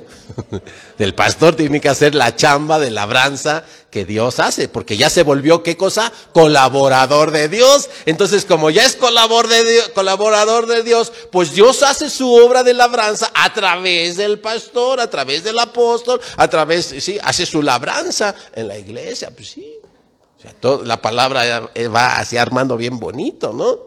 [0.97, 5.23] El pastor tiene que hacer la chamba de labranza que Dios hace, porque ya se
[5.23, 6.11] volvió, ¿qué cosa?
[6.33, 7.89] Colaborador de Dios.
[8.05, 12.63] Entonces, como ya es colaborador de, Dios, colaborador de Dios, pues Dios hace su obra
[12.63, 17.61] de labranza a través del pastor, a través del apóstol, a través, sí, hace su
[17.61, 19.79] labranza en la iglesia, pues sí.
[20.37, 20.53] O sea,
[20.85, 23.79] la palabra va así armando bien bonito, ¿no?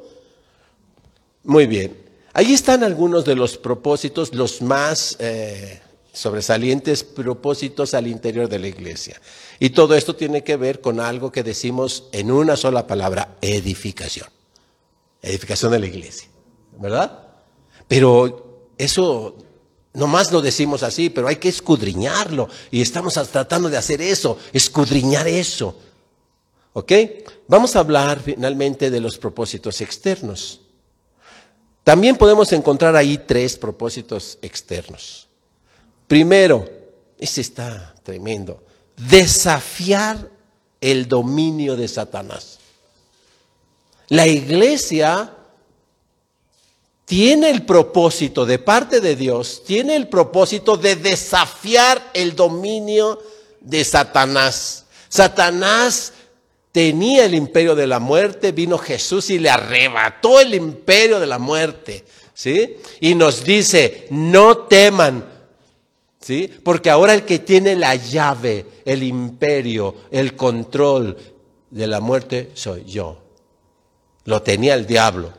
[1.44, 2.09] Muy bien.
[2.32, 5.80] Ahí están algunos de los propósitos, los más eh,
[6.12, 9.20] sobresalientes propósitos al interior de la iglesia.
[9.58, 14.28] Y todo esto tiene que ver con algo que decimos en una sola palabra, edificación.
[15.22, 16.28] Edificación de la iglesia,
[16.78, 17.28] ¿verdad?
[17.88, 19.36] Pero eso
[19.92, 22.48] nomás lo decimos así, pero hay que escudriñarlo.
[22.70, 25.76] Y estamos tratando de hacer eso, escudriñar eso.
[26.72, 26.92] ¿Ok?
[27.48, 30.60] Vamos a hablar finalmente de los propósitos externos.
[31.84, 35.28] También podemos encontrar ahí tres propósitos externos.
[36.06, 36.68] Primero,
[37.18, 38.62] ese está tremendo,
[38.96, 40.28] desafiar
[40.80, 42.58] el dominio de Satanás.
[44.08, 45.32] La iglesia
[47.04, 53.20] tiene el propósito de parte de Dios, tiene el propósito de desafiar el dominio
[53.60, 54.84] de Satanás.
[55.08, 56.12] Satanás
[56.72, 61.38] tenía el imperio de la muerte, vino Jesús y le arrebató el imperio de la
[61.38, 62.04] muerte.
[62.32, 62.76] ¿Sí?
[63.00, 65.26] Y nos dice, no teman,
[66.20, 66.50] ¿sí?
[66.62, 71.16] Porque ahora el que tiene la llave, el imperio, el control
[71.68, 73.18] de la muerte soy yo.
[74.24, 75.32] Lo tenía el diablo,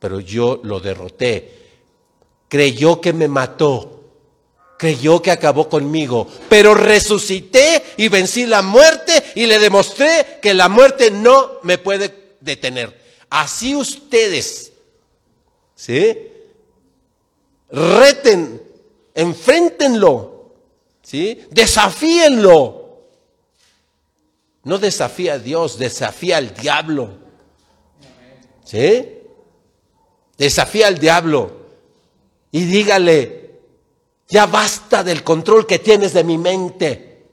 [0.00, 1.52] pero yo lo derroté.
[2.48, 3.95] Creyó que me mató,
[4.78, 10.68] creyó que acabó conmigo, pero resucité y vencí la muerte y le demostré que la
[10.68, 13.00] muerte no me puede detener.
[13.30, 14.72] Así ustedes,
[15.74, 16.16] ¿sí?
[17.70, 18.62] Reten,
[19.14, 20.52] enfréntenlo,
[21.02, 21.40] ¿sí?
[21.50, 22.86] Desafíenlo.
[24.64, 27.18] No desafía a Dios, desafía al diablo.
[28.64, 29.08] ¿Sí?
[30.36, 31.66] Desafía al diablo
[32.50, 33.45] y dígale,
[34.28, 37.26] ya basta del control que tienes de mi mente.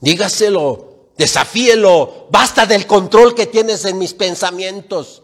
[0.00, 5.22] Dígaselo, desafíelo, basta del control que tienes en mis pensamientos.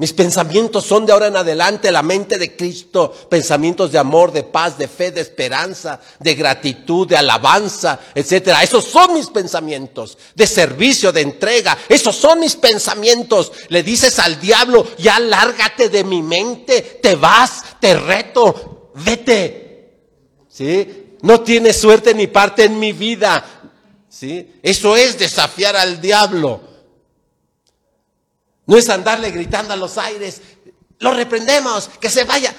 [0.00, 4.44] Mis pensamientos son de ahora en adelante la mente de Cristo, pensamientos de amor, de
[4.44, 8.62] paz, de fe, de esperanza, de gratitud, de alabanza, etcétera.
[8.62, 11.76] Esos son mis pensamientos, de servicio, de entrega.
[11.86, 13.52] Esos son mis pensamientos.
[13.68, 19.70] Le dices al diablo, ya lárgate de mi mente, te vas, te reto, vete.
[20.48, 21.16] ¿Sí?
[21.22, 23.44] No tienes suerte ni parte en mi vida.
[24.08, 24.60] ¿Sí?
[24.62, 26.60] Eso es desafiar al diablo.
[28.66, 30.40] No es andarle gritando a los aires,
[31.00, 32.54] lo reprendemos, que se vaya.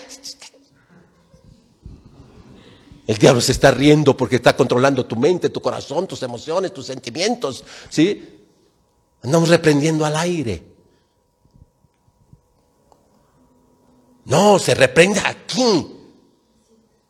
[3.08, 6.86] El diablo se está riendo porque está controlando tu mente, tu corazón, tus emociones, tus
[6.86, 7.64] sentimientos.
[7.90, 8.40] ¿Sí?
[9.22, 10.71] Andamos reprendiendo al aire.
[14.26, 15.88] No, se reprende aquí.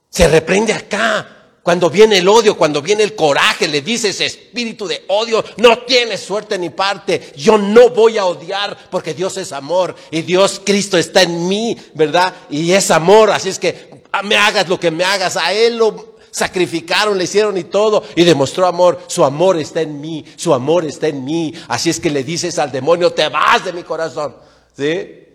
[0.09, 1.37] Se reprende acá.
[1.63, 6.19] Cuando viene el odio, cuando viene el coraje, le dices espíritu de odio, no tienes
[6.21, 7.33] suerte ni parte.
[7.35, 11.77] Yo no voy a odiar porque Dios es amor y Dios Cristo está en mí,
[11.93, 12.33] ¿verdad?
[12.49, 15.37] Y es amor, así es que ah, me hagas lo que me hagas.
[15.37, 18.99] A Él lo sacrificaron, le hicieron y todo y demostró amor.
[19.05, 21.53] Su amor está en mí, su amor está en mí.
[21.67, 24.35] Así es que le dices al demonio, te vas de mi corazón.
[24.75, 25.30] ¿Sí?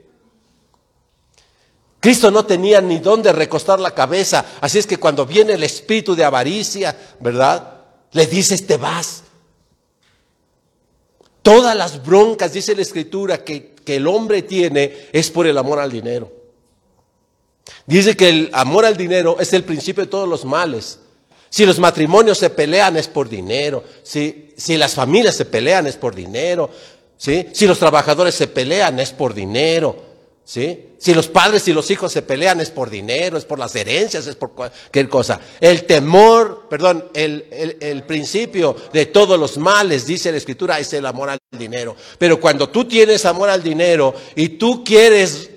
[2.07, 4.45] Cristo no tenía ni dónde recostar la cabeza.
[4.61, 7.81] Así es que cuando viene el espíritu de avaricia, ¿verdad?
[8.13, 9.25] Le dices, te vas.
[11.43, 15.81] Todas las broncas, dice la escritura, que, que el hombre tiene es por el amor
[15.81, 16.31] al dinero.
[17.87, 21.01] Dice que el amor al dinero es el principio de todos los males.
[21.51, 23.83] Si los matrimonios se pelean es por dinero.
[24.05, 26.71] Si, si las familias se pelean es por dinero.
[27.17, 27.49] ¿sí?
[27.53, 30.06] Si los trabajadores se pelean es por dinero.
[30.47, 30.91] ¿Sí?
[30.99, 34.29] Si los padres y los hijos se pelean es por dinero, es por las herencias,
[34.29, 35.41] es por cualquier cosa.
[35.61, 40.93] El temor, perdón, el, el, el, principio de todos los males, dice la escritura, es
[40.93, 41.97] el amor al dinero.
[42.17, 45.51] Pero cuando tú tienes amor al dinero y tú quieres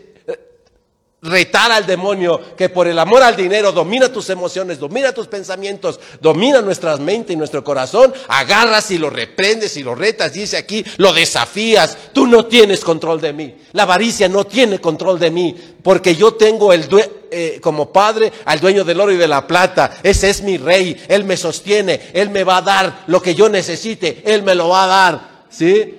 [1.22, 6.00] retar al demonio que por el amor al dinero domina tus emociones, domina tus pensamientos,
[6.22, 10.86] domina nuestra mente y nuestro corazón, agarras y lo reprendes y lo retas, dice aquí,
[10.98, 15.56] lo desafías, tú no tienes control de mí, la avaricia no tiene control de mí,
[15.84, 16.88] porque yo tengo el
[17.32, 20.96] eh, como padre al dueño del oro y de la plata, ese es mi rey,
[21.10, 24.70] él me sostiene, él me va a dar lo que yo necesite, él me lo
[24.70, 25.99] va a dar, ¿sí?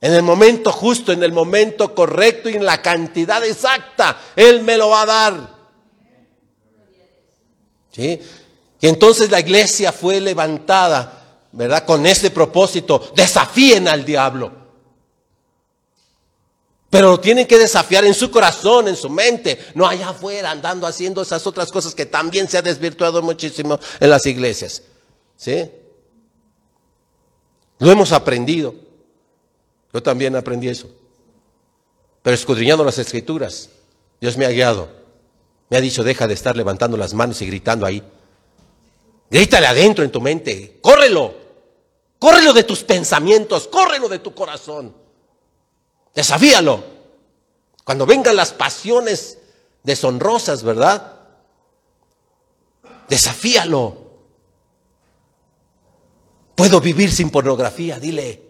[0.00, 4.78] En el momento justo, en el momento correcto y en la cantidad exacta, Él me
[4.78, 5.60] lo va a dar.
[7.92, 8.20] ¿Sí?
[8.80, 11.84] Y entonces la iglesia fue levantada, ¿verdad?
[11.84, 14.52] Con ese propósito, desafíen al diablo.
[16.88, 20.86] Pero lo tienen que desafiar en su corazón, en su mente, no allá afuera andando
[20.86, 24.82] haciendo esas otras cosas que también se ha desvirtuado muchísimo en las iglesias.
[25.36, 25.70] ¿Sí?
[27.78, 28.89] Lo hemos aprendido.
[29.92, 30.88] Yo también aprendí eso.
[32.22, 33.70] Pero escudriñando las escrituras,
[34.20, 34.88] Dios me ha guiado.
[35.68, 38.02] Me ha dicho, deja de estar levantando las manos y gritando ahí.
[39.30, 40.78] Grítale adentro en tu mente.
[40.82, 41.34] Córrelo.
[42.18, 43.68] Córrelo de tus pensamientos.
[43.68, 44.94] Córrelo de tu corazón.
[46.14, 46.82] Desafíalo.
[47.84, 49.38] Cuando vengan las pasiones
[49.82, 51.20] deshonrosas, ¿verdad?
[53.08, 53.96] Desafíalo.
[56.54, 58.49] Puedo vivir sin pornografía, dile.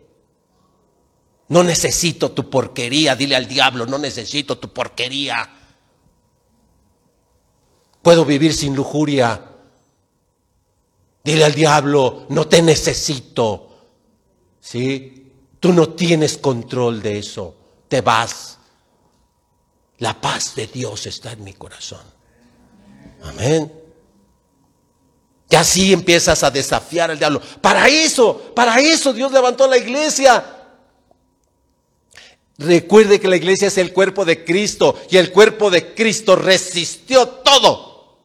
[1.51, 5.51] No necesito tu porquería, dile al diablo, no necesito tu porquería.
[8.03, 9.48] Puedo vivir sin lujuria.
[11.24, 13.68] Dile al diablo, no te necesito.
[14.61, 15.32] ¿Sí?
[15.59, 17.57] Tú no tienes control de eso.
[17.88, 18.59] Te vas.
[19.98, 22.05] La paz de Dios está en mi corazón.
[23.24, 23.72] Amén.
[25.48, 27.42] Que así empiezas a desafiar al diablo.
[27.61, 30.59] Para eso, para eso Dios levantó la iglesia.
[32.61, 37.27] Recuerde que la iglesia es el cuerpo de Cristo y el cuerpo de Cristo resistió
[37.27, 38.19] todo.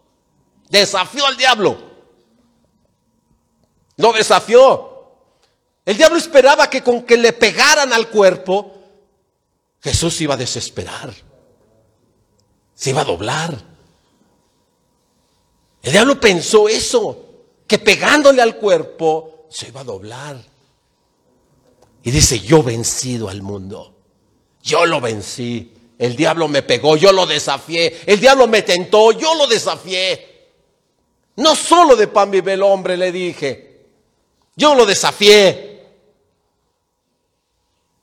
[0.70, 1.78] Desafió al diablo.
[3.96, 5.14] Lo desafió.
[5.86, 8.74] El diablo esperaba que con que le pegaran al cuerpo,
[9.82, 11.14] Jesús iba a desesperar.
[12.74, 13.58] Se iba a doblar.
[15.82, 17.26] El diablo pensó eso,
[17.66, 20.44] que pegándole al cuerpo se iba a doblar.
[22.04, 23.95] Y dice, yo vencido al mundo.
[24.66, 25.72] Yo lo vencí.
[25.97, 28.01] El diablo me pegó, yo lo desafié.
[28.05, 30.34] El diablo me tentó, yo lo desafié.
[31.38, 33.86] No solo de pan vive el hombre, le dije.
[34.55, 35.76] Yo lo desafié.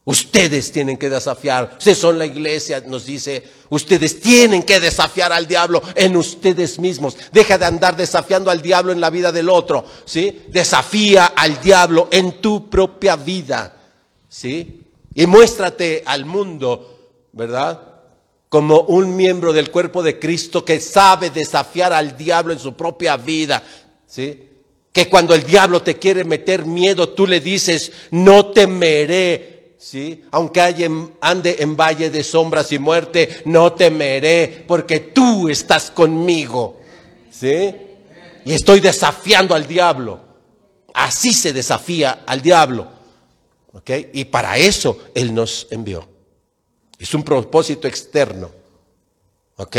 [0.04, 1.74] Ustedes tienen que desafiar.
[1.78, 3.42] Ustedes son la iglesia, nos dice.
[3.68, 7.16] Ustedes tienen que desafiar al diablo en ustedes mismos.
[7.32, 9.84] Deja de andar desafiando al diablo en la vida del otro.
[10.04, 10.44] ¿Sí?
[10.48, 13.76] Desafía al diablo en tu propia vida.
[14.28, 14.81] ¿Sí?
[15.14, 17.80] Y muéstrate al mundo, ¿verdad?
[18.48, 23.16] Como un miembro del cuerpo de Cristo que sabe desafiar al diablo en su propia
[23.16, 23.62] vida.
[24.06, 24.48] ¿Sí?
[24.92, 29.52] Que cuando el diablo te quiere meter miedo, tú le dices, no temeré
[29.82, 30.22] ¿sí?
[30.30, 30.88] Aunque
[31.20, 36.80] ande en valle de sombras y muerte, no temeré, porque tú estás conmigo,
[37.30, 37.74] ¿sí?
[38.44, 40.20] Y estoy desafiando al diablo.
[40.94, 42.86] Así se desafía al diablo,
[44.12, 46.06] Y para eso Él nos envió.
[46.98, 48.50] Es un propósito externo,
[49.56, 49.76] ¿ok?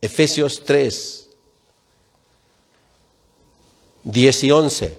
[0.00, 1.28] Efesios 3,
[4.04, 4.98] 10 y 11.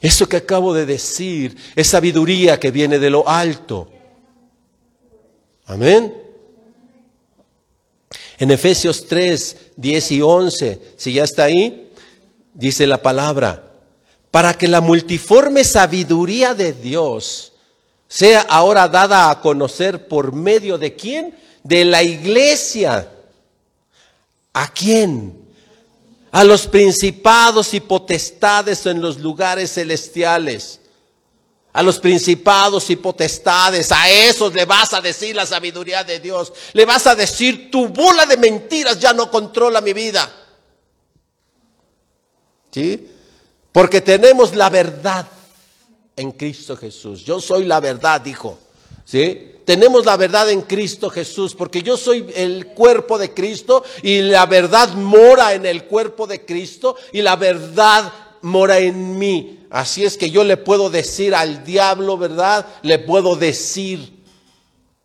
[0.00, 3.90] Eso que acabo de decir es sabiduría que viene de lo alto.
[5.66, 6.27] Amén.
[8.38, 11.90] En Efesios 3, 10 y 11, si ya está ahí,
[12.54, 13.64] dice la palabra,
[14.30, 17.52] para que la multiforme sabiduría de Dios
[18.06, 21.34] sea ahora dada a conocer por medio de quién?
[21.64, 23.10] De la iglesia.
[24.52, 25.48] ¿A quién?
[26.30, 30.80] a los principados y potestades en los lugares celestiales.
[31.78, 36.52] A los principados y potestades, a esos le vas a decir la sabiduría de Dios.
[36.72, 40.28] Le vas a decir, tu bola de mentiras ya no controla mi vida.
[42.72, 43.08] ¿Sí?
[43.70, 45.26] Porque tenemos la verdad
[46.16, 47.24] en Cristo Jesús.
[47.24, 48.58] Yo soy la verdad, dijo.
[49.04, 49.54] ¿Sí?
[49.68, 54.46] tenemos la verdad en Cristo Jesús, porque yo soy el cuerpo de Cristo y la
[54.46, 58.10] verdad mora en el cuerpo de Cristo y la verdad
[58.42, 59.66] mora en mí.
[59.70, 62.66] Así es que yo le puedo decir al diablo, ¿verdad?
[62.82, 64.24] Le puedo decir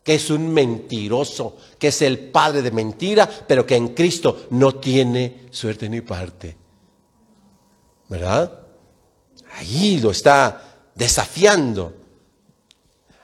[0.03, 4.75] que es un mentiroso, que es el padre de mentira, pero que en Cristo no
[4.75, 6.57] tiene suerte ni parte.
[8.09, 8.59] ¿Verdad?
[9.57, 11.93] Allí lo está desafiando.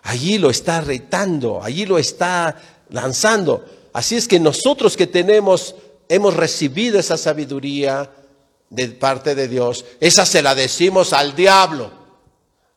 [0.03, 2.55] Allí lo está retando, allí lo está
[2.89, 3.65] lanzando.
[3.93, 5.75] Así es que nosotros que tenemos,
[6.07, 8.09] hemos recibido esa sabiduría
[8.69, 11.91] de parte de Dios, esa se la decimos al diablo.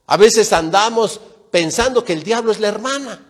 [0.07, 1.21] A veces andamos
[1.51, 3.25] pensando que el diablo es la hermana,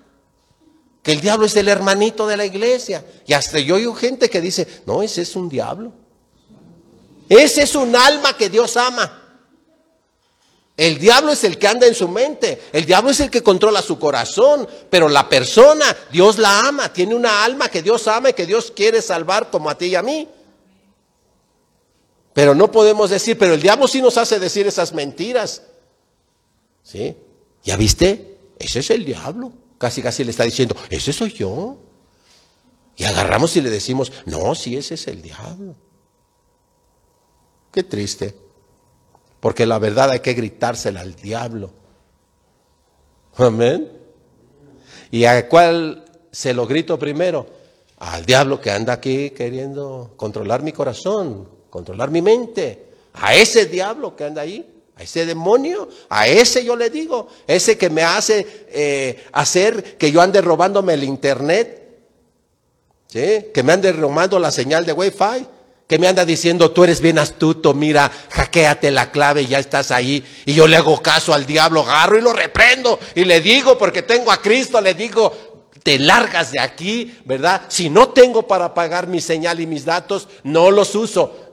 [1.03, 3.05] que el diablo es el hermanito de la iglesia.
[3.27, 5.93] Y hasta yo oigo gente que dice, no, ese es un diablo.
[7.29, 9.21] Ese es un alma que Dios ama.
[10.77, 13.83] El diablo es el que anda en su mente, el diablo es el que controla
[13.83, 18.33] su corazón, pero la persona, Dios la ama, tiene una alma que Dios ama y
[18.33, 20.27] que Dios quiere salvar como a ti y a mí.
[22.33, 25.63] Pero no podemos decir, pero el diablo sí nos hace decir esas mentiras.
[26.83, 27.17] ¿Sí?
[27.63, 28.39] ¿Ya viste?
[28.59, 29.53] Ese es el diablo.
[29.79, 31.77] Casi casi le está diciendo, ese soy yo.
[32.97, 35.75] Y agarramos y le decimos, no, sí, ese es el diablo.
[37.73, 38.35] Qué triste.
[39.41, 41.73] Porque la verdad hay que gritársela al diablo.
[43.37, 43.91] Amén.
[45.11, 47.47] ¿Y a cuál se lo grito primero?
[47.99, 52.85] Al diablo que anda aquí queriendo controlar mi corazón, controlar mi mente.
[53.15, 54.65] A ese diablo que anda ahí,
[54.95, 60.13] a ese demonio, a ese yo le digo, ese que me hace eh, hacer que
[60.13, 62.05] yo ande robándome el internet,
[63.07, 63.47] ¿sí?
[63.55, 65.47] que me ande robando la señal de Wi-Fi
[65.87, 69.91] que me anda diciendo, tú eres bien astuto, mira, hackeate la clave y ya estás
[69.91, 70.25] ahí.
[70.47, 72.99] Y yo le hago caso al diablo, agarro y lo reprendo.
[73.15, 75.52] Y le digo, porque tengo a Cristo, le digo,
[75.83, 77.63] te largas de aquí, ¿verdad?
[77.69, 81.51] Si no tengo para pagar mi señal y mis datos, no los uso.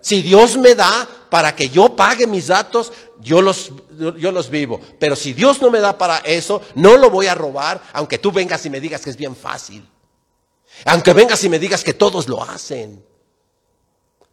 [0.00, 3.72] Si Dios me da para que yo pague mis datos, yo los,
[4.18, 4.80] yo los vivo.
[4.98, 8.30] Pero si Dios no me da para eso, no lo voy a robar, aunque tú
[8.30, 9.88] vengas y me digas que es bien fácil.
[10.84, 13.02] Aunque vengas y me digas que todos lo hacen.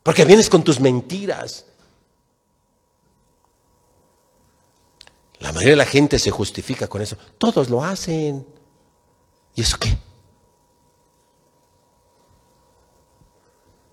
[0.03, 1.65] Porque vienes con tus mentiras.
[5.39, 7.17] La mayoría de la gente se justifica con eso.
[7.37, 8.58] Todos lo hacen.
[9.59, 9.97] ¿Y eso qué?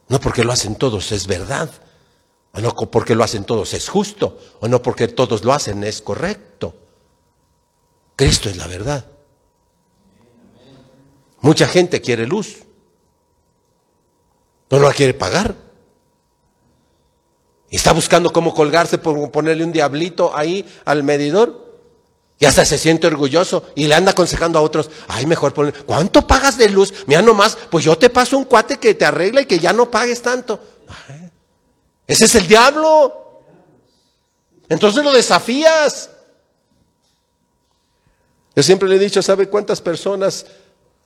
[0.06, 1.68] No porque lo hacen todos es verdad,
[2.52, 6.00] o no porque lo hacen todos es justo, o no porque todos lo hacen es
[6.02, 6.72] correcto.
[8.14, 9.06] Cristo es la verdad.
[11.40, 12.58] Mucha gente quiere luz,
[14.70, 15.56] no la quiere pagar.
[17.70, 21.65] Está buscando cómo colgarse por ponerle un diablito ahí al medidor.
[22.38, 26.26] Y hasta se siente orgulloso y le anda aconsejando a otros, ay, mejor poner, ¿cuánto
[26.26, 26.92] pagas de luz?
[27.06, 29.90] Mira nomás, pues yo te paso un cuate que te arregla y que ya no
[29.90, 30.60] pagues tanto.
[32.06, 33.42] ese es el diablo.
[34.68, 36.10] Entonces lo desafías.
[38.54, 40.44] Yo siempre le he dicho, ¿sabe cuántas personas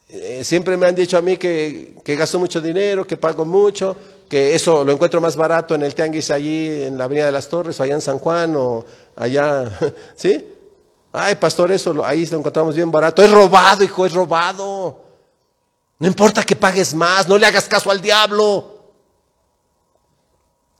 [0.08, 3.96] eh, siempre me han dicho a mí que, que gasto mucho dinero, que pago mucho,
[4.28, 7.48] que eso lo encuentro más barato en el tianguis allí en la Avenida de las
[7.48, 9.70] Torres, o allá en San Juan, o allá,
[10.16, 10.44] ¿sí?
[11.12, 13.22] Ay, pastor, eso ahí lo encontramos bien barato.
[13.22, 15.04] Es robado, hijo, es robado.
[15.98, 18.78] No importa que pagues más, no le hagas caso al diablo.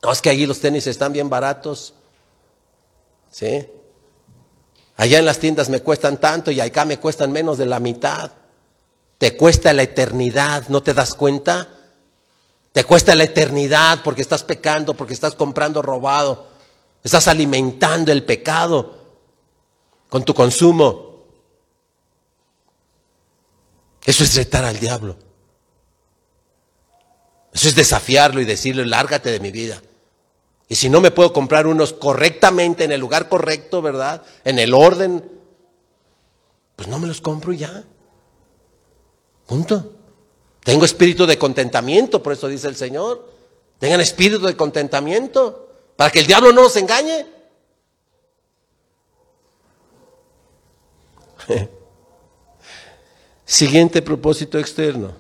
[0.03, 1.95] No, es que allí los tenis están bien baratos.
[3.31, 3.69] ¿Sí?
[4.97, 8.31] Allá en las tiendas me cuestan tanto y acá me cuestan menos de la mitad.
[9.19, 11.69] Te cuesta la eternidad, ¿no te das cuenta?
[12.73, 16.47] Te cuesta la eternidad porque estás pecando, porque estás comprando robado.
[17.03, 19.00] Estás alimentando el pecado
[20.11, 21.25] con tu consumo.
[24.05, 25.17] Eso es retar al diablo.
[27.53, 29.81] Eso es desafiarlo y decirle, lárgate de mi vida.
[30.69, 34.23] Y si no me puedo comprar unos correctamente, en el lugar correcto, ¿verdad?
[34.45, 35.29] En el orden,
[36.77, 37.85] pues no me los compro ya.
[39.47, 39.93] Punto.
[40.63, 43.29] Tengo espíritu de contentamiento, por eso dice el Señor.
[43.79, 47.27] Tengan espíritu de contentamiento, para que el diablo no nos engañe.
[53.45, 55.13] Siguiente propósito externo.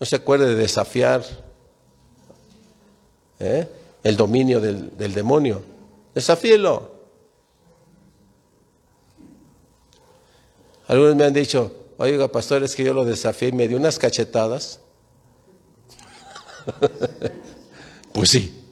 [0.00, 1.24] No se acuerde de desafiar
[3.38, 3.68] ¿eh?
[4.02, 5.62] el dominio del, del demonio.
[6.14, 6.90] Desafíelo.
[10.88, 13.98] Algunos me han dicho, oiga, pastor, es que yo lo desafié y me dio unas
[13.98, 14.80] cachetadas.
[18.12, 18.62] pues sí.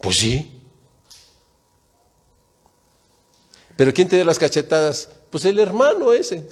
[0.00, 0.52] Pues sí.
[3.76, 5.10] Pero ¿quién te dio las cachetadas?
[5.36, 6.48] Pues el hermano ese.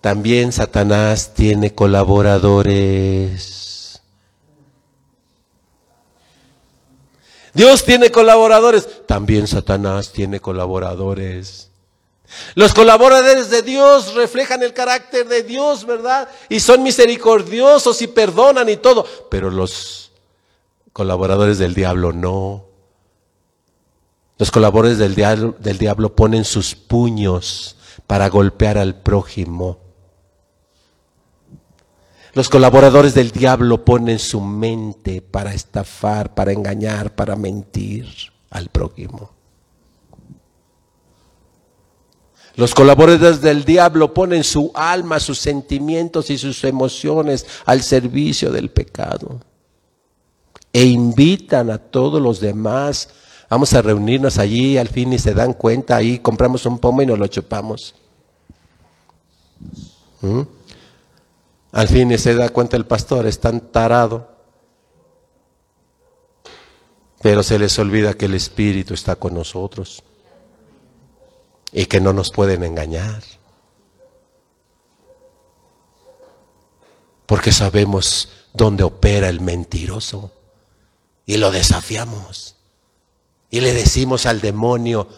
[0.00, 4.00] También Satanás tiene colaboradores.
[7.52, 8.88] Dios tiene colaboradores.
[9.04, 11.68] También Satanás tiene colaboradores.
[12.54, 16.30] Los colaboradores de Dios reflejan el carácter de Dios, ¿verdad?
[16.48, 19.04] Y son misericordiosos y perdonan y todo.
[19.30, 20.12] Pero los
[20.94, 22.75] colaboradores del diablo no.
[24.38, 27.76] Los colaboradores del diablo, del diablo ponen sus puños
[28.06, 29.78] para golpear al prójimo.
[32.34, 38.06] Los colaboradores del diablo ponen su mente para estafar, para engañar, para mentir
[38.50, 39.30] al prójimo.
[42.56, 48.70] Los colaboradores del diablo ponen su alma, sus sentimientos y sus emociones al servicio del
[48.70, 49.40] pecado.
[50.74, 53.08] E invitan a todos los demás
[53.48, 57.06] Vamos a reunirnos allí, al fin y se dan cuenta, ahí compramos un pomo y
[57.06, 57.94] nos lo chupamos.
[60.20, 60.42] ¿Mm?
[61.72, 64.34] Al fin y se da cuenta el pastor, es tan tarado.
[67.22, 70.02] Pero se les olvida que el Espíritu está con nosotros
[71.72, 73.22] y que no nos pueden engañar.
[77.26, 80.32] Porque sabemos dónde opera el mentiroso
[81.26, 82.55] y lo desafiamos.
[83.56, 85.08] Y le decimos al demonio,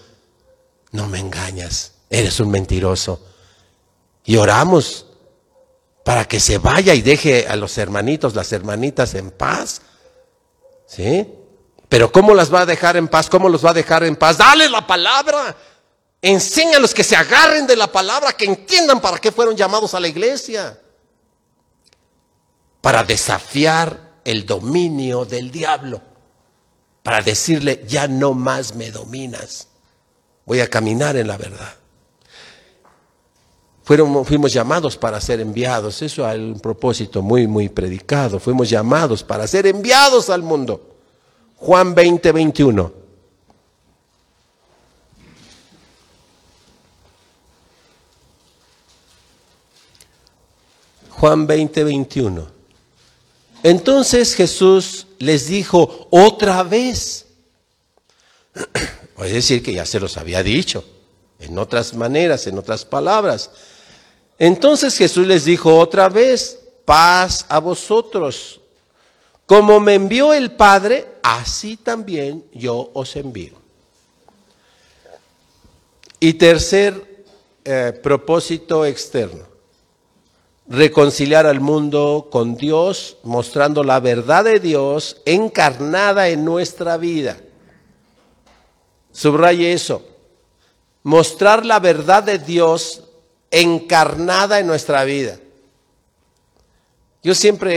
[0.93, 3.21] no me engañas, eres un mentiroso.
[4.25, 5.07] Y oramos
[6.05, 9.83] para que se vaya y deje a los hermanitos, las hermanitas en paz.
[10.87, 11.29] ¿Sí?
[11.89, 13.29] Pero ¿cómo las va a dejar en paz?
[13.29, 14.39] ¿Cómo los va a dejar en paz?
[14.39, 15.57] Dale la palabra.
[16.23, 20.07] Enséñalos que se agarren de la palabra, que entiendan para qué fueron llamados a la
[20.07, 20.79] iglesia.
[22.81, 26.08] Para desafiar el dominio del diablo
[27.09, 29.69] para decirle, ya no más me dominas,
[30.45, 31.75] voy a caminar en la verdad.
[33.83, 36.03] fuimos llamados para ser enviados.
[36.03, 38.39] Eso es un propósito muy, muy predicado.
[38.39, 40.99] Fuimos llamados para ser enviados al mundo.
[41.57, 42.93] Juan 20, 21.
[51.09, 52.47] Juan 20, 21.
[53.63, 57.27] Entonces Jesús les dijo otra vez,
[59.25, 60.85] es decir, que ya se los había dicho,
[61.41, 63.51] en otras maneras, en otras palabras.
[64.39, 68.61] Entonces Jesús les dijo otra vez, paz a vosotros.
[69.47, 73.55] Como me envió el Padre, así también yo os envío.
[76.21, 77.25] Y tercer
[77.65, 79.48] eh, propósito externo,
[80.69, 87.39] reconciliar al mundo con Dios, mostrando la verdad de Dios encarnada en nuestra vida.
[89.13, 90.03] Subraye eso,
[91.03, 93.05] mostrar la verdad de Dios
[93.51, 95.39] encarnada en nuestra vida.
[97.23, 97.73] Yo siempre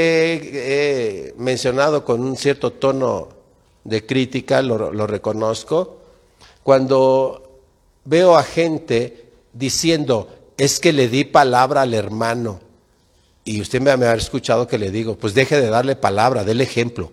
[1.28, 3.30] he, mencionado con un cierto tono
[3.84, 5.98] de crítica, lo, reconozco,
[6.62, 7.62] cuando
[8.06, 10.28] veo a gente diciendo,
[10.58, 12.70] es que le di palabra al hermano.
[13.44, 17.12] Y usted me ha escuchado que le digo, pues deje de darle palabra, déle ejemplo.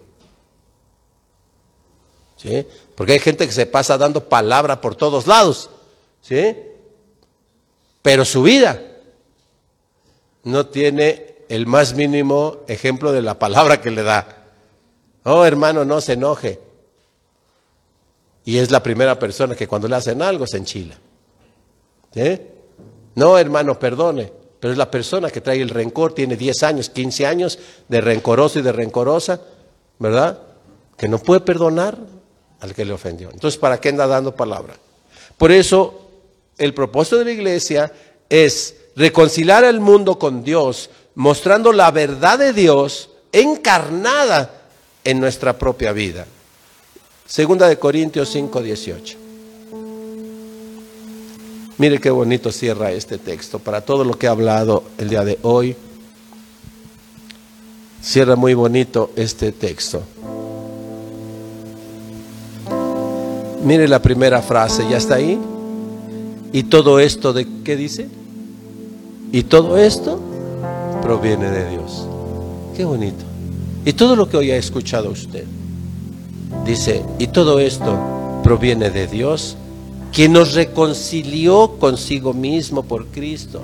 [2.37, 2.67] ¿Sí?
[2.95, 5.71] Porque hay gente que se pasa dando palabra por todos lados.
[6.21, 6.55] ¿Sí?
[8.09, 8.81] pero su vida
[10.45, 14.47] no tiene el más mínimo ejemplo de la palabra que le da.
[15.25, 16.59] Oh, hermano, no se enoje.
[18.47, 20.97] Y es la primera persona que cuando le hacen algo se enchila.
[23.15, 24.33] No, hermano, perdone.
[24.61, 28.59] Pero es la persona que trae el rencor, tiene 10 años, 15 años de rencoroso
[28.59, 29.41] y de rencorosa,
[29.99, 30.39] ¿verdad?
[30.97, 31.97] Que no puede perdonar
[32.61, 33.31] al que le ofendió.
[33.31, 34.75] Entonces, ¿para qué anda dando palabra?
[35.37, 36.09] Por eso
[36.57, 37.93] el propósito de la iglesia
[38.29, 44.51] es reconciliar al mundo con Dios, mostrando la verdad de Dios encarnada
[45.05, 46.27] en nuestra propia vida.
[47.27, 49.28] Segunda de Corintios 5, 18.
[51.79, 55.39] Mire qué bonito cierra este texto para todo lo que he hablado el día de
[55.43, 55.77] hoy.
[58.03, 60.03] Cierra muy bonito este texto.
[63.63, 65.39] Mire la primera frase, ¿ya está ahí?
[66.53, 68.09] ¿Y todo esto de qué dice?
[69.31, 70.21] Y todo esto
[71.01, 72.09] proviene de Dios.
[72.77, 73.25] Qué bonito.
[73.85, 75.45] Y todo lo que hoy ha escuchado usted,
[76.65, 77.97] dice, y todo esto
[78.43, 79.57] proviene de Dios,
[80.13, 83.61] quien nos reconcilió consigo mismo por Cristo.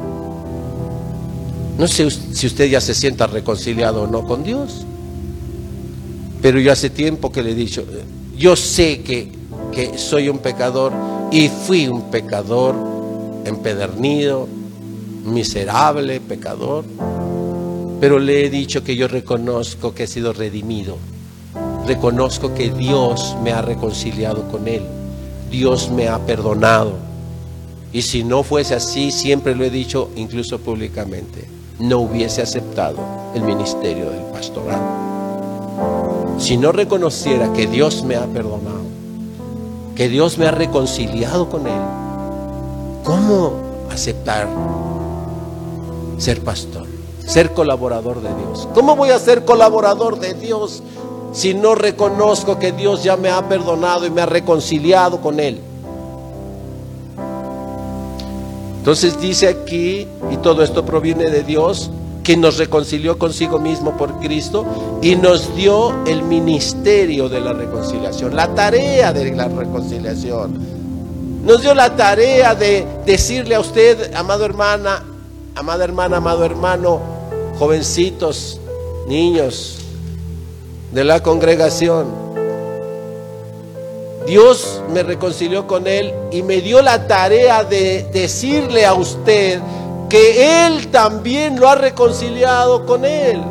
[1.79, 4.85] No sé si usted ya se sienta reconciliado o no con Dios,
[6.41, 7.85] pero yo hace tiempo que le he dicho,
[8.37, 9.33] yo sé que,
[9.73, 10.93] que soy un pecador
[11.33, 12.77] y fui un pecador
[13.45, 14.47] empedernido,
[15.25, 16.85] miserable, pecador.
[18.01, 20.97] Pero le he dicho que yo reconozco que he sido redimido.
[21.87, 24.83] Reconozco que Dios me ha reconciliado con Él.
[25.55, 26.95] Dios me ha perdonado.
[27.93, 31.49] Y si no fuese así, siempre lo he dicho, incluso públicamente,
[31.79, 32.99] no hubiese aceptado
[33.37, 34.83] el ministerio del pastorado.
[36.39, 38.83] Si no reconociera que Dios me ha perdonado,
[39.95, 41.81] que Dios me ha reconciliado con Él,
[43.05, 43.53] ¿cómo
[43.93, 44.49] aceptar
[46.19, 46.89] ser pastor,
[47.25, 48.69] ser colaborador de Dios?
[48.75, 50.83] ¿Cómo voy a ser colaborador de Dios
[51.35, 55.61] si no reconozco que Dios ya me ha perdonado y me ha reconciliado con Él?
[58.79, 61.91] Entonces dice aquí, y todo esto proviene de Dios,
[62.23, 64.65] que nos reconcilió consigo mismo por Cristo
[65.03, 70.59] y nos dio el ministerio de la reconciliación, la tarea de la reconciliación.
[71.45, 75.05] Nos dio la tarea de decirle a usted, amado hermana,
[75.55, 77.01] amada hermana, amado hermano,
[77.59, 78.61] jovencitos,
[79.07, 79.84] niños
[80.95, 82.07] de la congregación,
[84.27, 89.61] Dios me reconcilió con Él y me dio la tarea de decirle a usted
[90.09, 93.43] que Él también lo ha reconciliado con Él.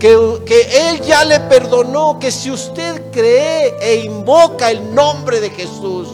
[0.00, 5.50] Que, que, Él ya le perdonó, que si usted cree e invoca el nombre de
[5.50, 6.08] Jesús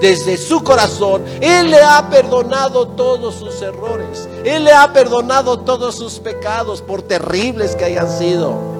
[0.00, 5.94] desde su corazón, Él le ha perdonado todos sus errores, Él le ha perdonado todos
[5.94, 8.75] sus pecados, por terribles que hayan sido.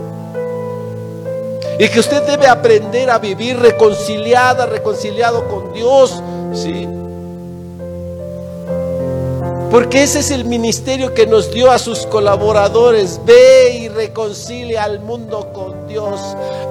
[1.78, 6.22] Y que usted debe aprender a vivir reconciliada, reconciliado con Dios,
[6.54, 6.88] ¿sí?
[9.70, 13.20] Porque ese es el ministerio que nos dio a sus colaboradores.
[13.26, 16.20] Ve y reconcilia al mundo con Dios.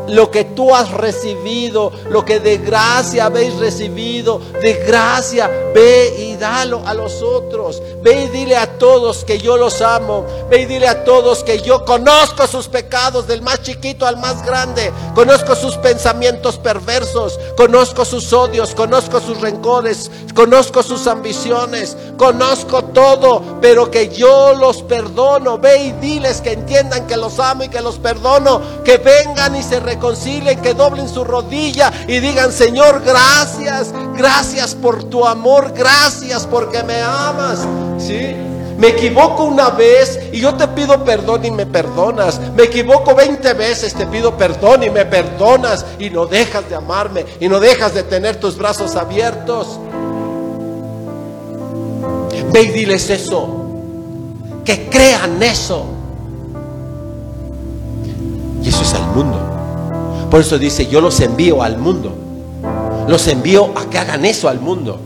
[0.08, 6.36] lo que tú has recibido, lo que de gracia habéis recibido, de gracia, ve y
[6.36, 7.82] dalo a los otros.
[8.02, 10.26] Ve y dile a todos que yo los amo.
[10.50, 14.46] Ve y dile a todos que yo conozco sus pecados, del más chiquito al más
[14.46, 14.92] grande.
[15.16, 23.42] Conozco sus pensamientos perversos, conozco sus odios, conozco sus rencores, conozco sus ambiciones, conozco todo,
[23.62, 25.58] pero que yo los perdono.
[25.58, 29.64] Ve y diles que entiendan que los amo y que los perdono, que vengan y
[29.64, 36.46] se reconcilien, que doblen su rodilla y digan, Señor, gracias, gracias por tu amor, gracias
[36.48, 37.60] porque me amas.
[37.98, 38.36] ¿Sí?
[38.78, 42.40] Me equivoco una vez y yo te pido perdón y me perdonas.
[42.56, 47.26] Me equivoco 20 veces, te pido perdón y me perdonas y no dejas de amarme
[47.40, 49.80] y no dejas de tener tus brazos abiertos.
[52.52, 53.62] Ve y diles eso.
[54.66, 55.86] Que crean eso.
[58.64, 59.40] Y eso es al mundo.
[60.30, 62.14] Por eso dice, yo los envío al mundo.
[63.08, 65.00] Los envío a que hagan eso al mundo.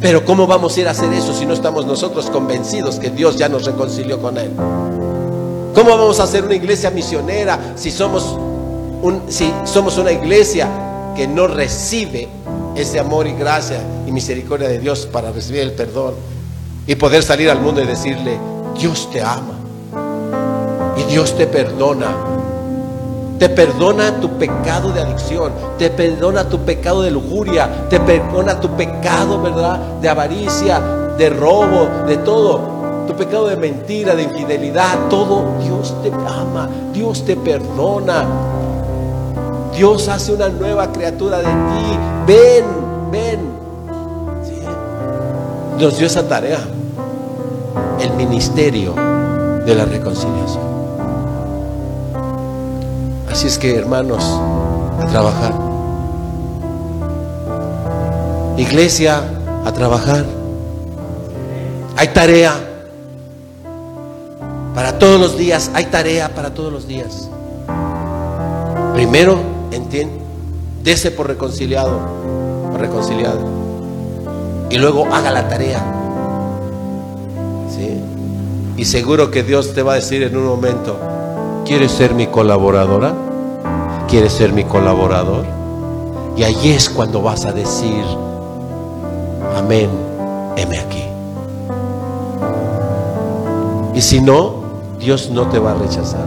[0.00, 3.36] Pero ¿cómo vamos a ir a hacer eso si no estamos nosotros convencidos que Dios
[3.36, 4.50] ya nos reconcilió con Él?
[5.74, 8.36] ¿Cómo vamos a hacer una iglesia misionera si somos,
[9.02, 10.68] un, si somos una iglesia
[11.14, 12.28] que no recibe
[12.76, 16.14] ese amor y gracia y misericordia de Dios para recibir el perdón
[16.86, 18.38] y poder salir al mundo y decirle,
[18.78, 19.60] Dios te ama
[21.00, 22.08] y Dios te perdona?
[23.38, 28.68] Te perdona tu pecado de adicción, te perdona tu pecado de lujuria, te perdona tu
[28.76, 29.78] pecado, ¿verdad?
[30.02, 30.78] De avaricia,
[31.16, 32.80] de robo, de todo.
[33.06, 35.44] Tu pecado de mentira, de infidelidad, todo.
[35.64, 38.26] Dios te ama, Dios te perdona.
[39.74, 41.98] Dios hace una nueva criatura de ti.
[42.26, 42.64] Ven,
[43.10, 43.40] ven.
[44.44, 44.60] ¿Sí?
[45.82, 46.60] Nos dio esa tarea,
[48.00, 48.94] el ministerio
[49.64, 50.69] de la reconciliación.
[53.30, 54.24] Así es que, hermanos,
[55.00, 55.54] a trabajar.
[58.56, 59.22] Iglesia,
[59.64, 60.24] a trabajar.
[61.96, 62.54] Hay tarea.
[64.74, 67.28] Para todos los días, hay tarea para todos los días.
[68.94, 69.38] Primero,
[69.70, 70.20] entiende,
[70.82, 72.00] dese por reconciliado,
[72.70, 73.40] por reconciliado.
[74.70, 75.80] Y luego haga la tarea.
[77.74, 78.00] ¿Sí?
[78.76, 80.96] Y seguro que Dios te va a decir en un momento,
[81.64, 83.14] ¿Quieres ser mi colaboradora?
[84.08, 85.44] ¿Quieres ser mi colaborador?
[86.36, 88.04] Y ahí es cuando vas a decir,
[89.56, 89.88] amén,
[90.56, 91.04] heme aquí.
[93.94, 94.64] Y si no,
[94.98, 96.26] Dios no te va a rechazar.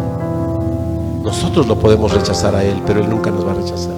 [1.24, 3.96] Nosotros lo podemos rechazar a Él, pero Él nunca nos va a rechazar.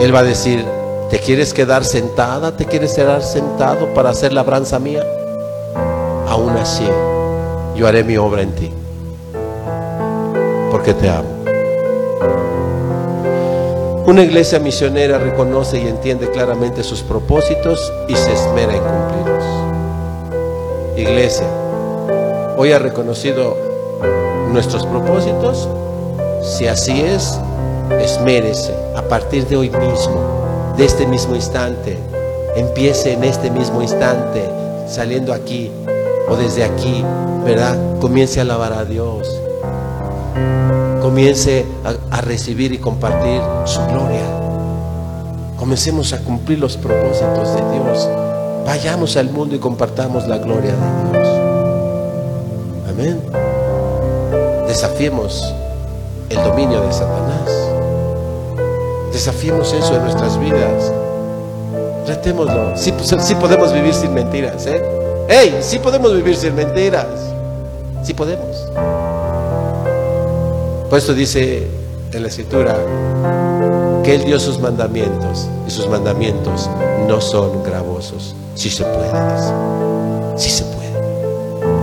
[0.00, 0.64] Él va a decir,
[1.10, 2.56] ¿te quieres quedar sentada?
[2.56, 5.02] ¿Te quieres quedar sentado para hacer la labranza mía?
[6.28, 6.86] Aún así,
[7.76, 8.72] yo haré mi obra en ti
[10.78, 11.28] porque te amo.
[14.06, 19.44] Una iglesia misionera reconoce y entiende claramente sus propósitos y se esmera en cumplirlos.
[20.96, 21.48] Iglesia,
[22.56, 23.56] hoy ha reconocido
[24.52, 25.68] nuestros propósitos.
[26.42, 27.40] Si así es,
[28.00, 31.98] esmérese a partir de hoy mismo, de este mismo instante.
[32.54, 34.48] Empiece en este mismo instante,
[34.86, 35.72] saliendo aquí
[36.28, 37.04] o desde aquí,
[37.44, 37.76] ¿verdad?
[38.00, 39.28] Comience a alabar a Dios
[41.00, 41.64] comience
[42.10, 44.26] a, recibir y compartir su gloria.
[45.56, 48.08] Comencemos a cumplir los propósitos de Dios.
[48.66, 51.28] Vayamos al mundo y compartamos la gloria de Dios.
[52.90, 53.22] Amén.
[54.66, 55.54] Desafiemos
[56.28, 57.50] el dominio de Satanás.
[59.12, 60.92] Desafiemos eso en nuestras vidas.
[62.04, 62.76] Tratémoslo.
[62.76, 64.82] Sí, sí podemos vivir sin mentiras, ¿eh?
[65.28, 65.58] ¡Ey!
[65.60, 67.06] Sí podemos vivir sin mentiras.
[68.02, 68.47] Sí podemos.
[70.88, 71.66] Por eso dice
[72.12, 72.74] en la escritura
[74.02, 76.70] que Él dio sus mandamientos y sus mandamientos
[77.06, 78.34] no son gravosos.
[78.54, 79.10] Si se puede,
[80.36, 80.78] si se puede.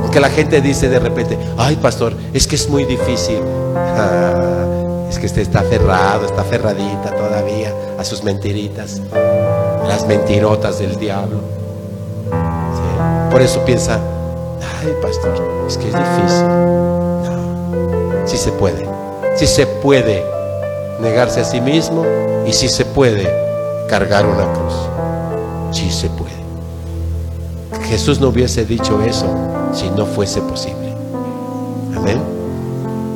[0.02, 3.38] Porque la gente dice de repente, ay pastor, es que es muy difícil.
[5.10, 9.02] es que usted está aferrado, está aferradita todavía a sus mentiritas,
[9.88, 11.42] las mentirotas del diablo.
[13.30, 14.00] Por eso piensa,
[14.82, 16.48] ay pastor, es que es difícil.
[17.28, 18.95] No, si se puede
[19.36, 20.24] si se puede
[21.02, 22.06] negarse a sí mismo
[22.46, 23.30] y si se puede
[23.90, 24.74] cargar una cruz.
[25.72, 26.36] Si se puede.
[27.88, 29.28] Jesús no hubiese dicho eso
[29.74, 30.94] si no fuese posible.
[31.96, 32.20] Amén.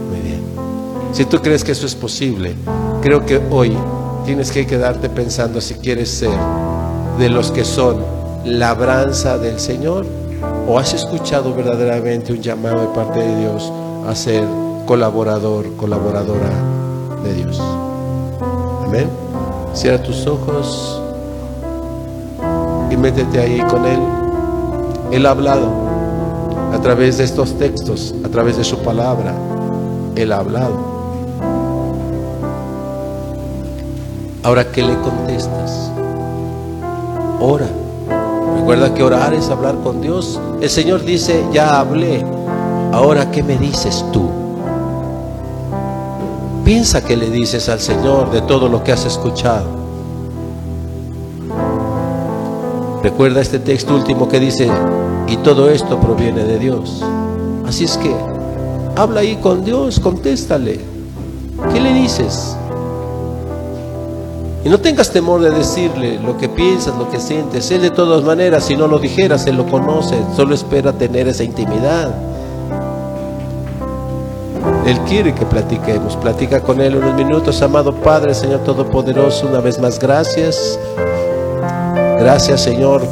[0.09, 0.41] Muy bien.
[1.13, 2.53] Si tú crees que eso es posible,
[3.01, 3.75] creo que hoy
[4.25, 6.37] tienes que quedarte pensando si quieres ser
[7.17, 8.03] de los que son
[8.45, 10.05] labranza del Señor
[10.67, 13.71] o has escuchado verdaderamente un llamado de parte de Dios
[14.07, 14.43] a ser
[14.89, 16.49] colaborador, colaboradora
[17.23, 17.61] de Dios.
[18.83, 19.07] Amén.
[19.71, 20.99] Cierra tus ojos
[22.89, 23.99] y métete ahí con Él.
[25.11, 25.69] Él ha hablado
[26.73, 29.35] a través de estos textos, a través de su palabra.
[30.15, 30.73] Él ha hablado.
[34.41, 35.91] Ahora, ¿qué le contestas?
[37.39, 37.67] Ora.
[38.57, 40.41] Recuerda que orar es hablar con Dios.
[40.61, 42.25] El Señor dice, ya hablé.
[42.91, 44.38] Ahora, ¿qué me dices tú?
[46.69, 49.65] Piensa que le dices al Señor de todo lo que has escuchado.
[53.01, 54.69] Recuerda este texto último que dice,
[55.27, 57.03] y todo esto proviene de Dios.
[57.65, 58.13] Así es que
[58.95, 60.79] habla ahí con Dios, contéstale.
[61.73, 62.55] ¿Qué le dices?
[64.63, 67.71] Y no tengas temor de decirle lo que piensas, lo que sientes.
[67.71, 70.19] Él de todas maneras, si no lo dijeras, Él lo conoce.
[70.35, 72.28] Solo espera tener esa intimidad.
[74.89, 76.17] Él quiere que platiquemos.
[76.17, 79.45] Platica con Él unos minutos, amado Padre, Señor Todopoderoso.
[79.45, 80.79] Una vez más, gracias.
[82.19, 83.03] Gracias, Señor,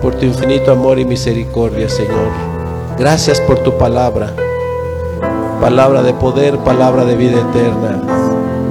[0.00, 2.30] por tu infinito amor y misericordia, Señor.
[2.98, 4.32] Gracias por tu palabra.
[5.60, 8.00] Palabra de poder, palabra de vida eterna.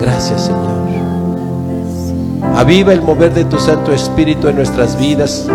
[0.01, 0.79] Gracias, Señor.
[2.55, 5.47] Aviva el mover de tu Santo Espíritu en nuestras vidas.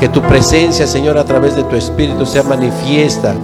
[0.00, 3.36] Que tu presencia, Señor, a través de tu Espíritu sea manifiesta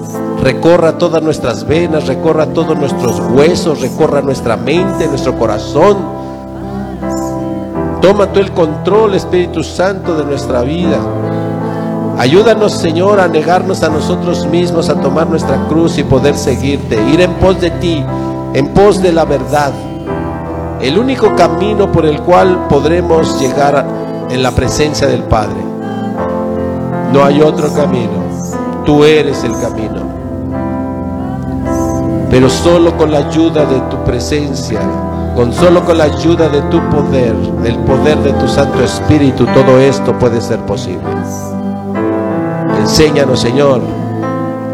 [0.47, 5.97] recorra todas nuestras venas, recorra todos nuestros huesos, recorra nuestra mente, nuestro corazón.
[8.01, 10.99] Toma tú el control, Espíritu Santo, de nuestra vida.
[12.16, 17.20] Ayúdanos, Señor, a negarnos a nosotros mismos, a tomar nuestra cruz y poder seguirte, ir
[17.22, 18.05] en pos de ti,
[18.55, 19.72] en pos de la verdad.
[20.80, 23.84] El único camino por el cual podremos llegar
[24.30, 25.59] en la presencia del Padre.
[27.12, 28.24] No hay otro camino.
[28.84, 30.16] Tú eres el camino
[32.37, 34.78] pero solo con la ayuda de tu presencia,
[35.34, 39.80] con solo con la ayuda de tu poder, del poder de tu Santo Espíritu, todo
[39.80, 41.09] esto puede ser posible.
[42.78, 43.80] Enséñanos, Señor,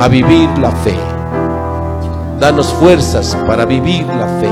[0.00, 0.96] a vivir la fe.
[2.40, 4.50] Danos fuerzas para vivir la fe.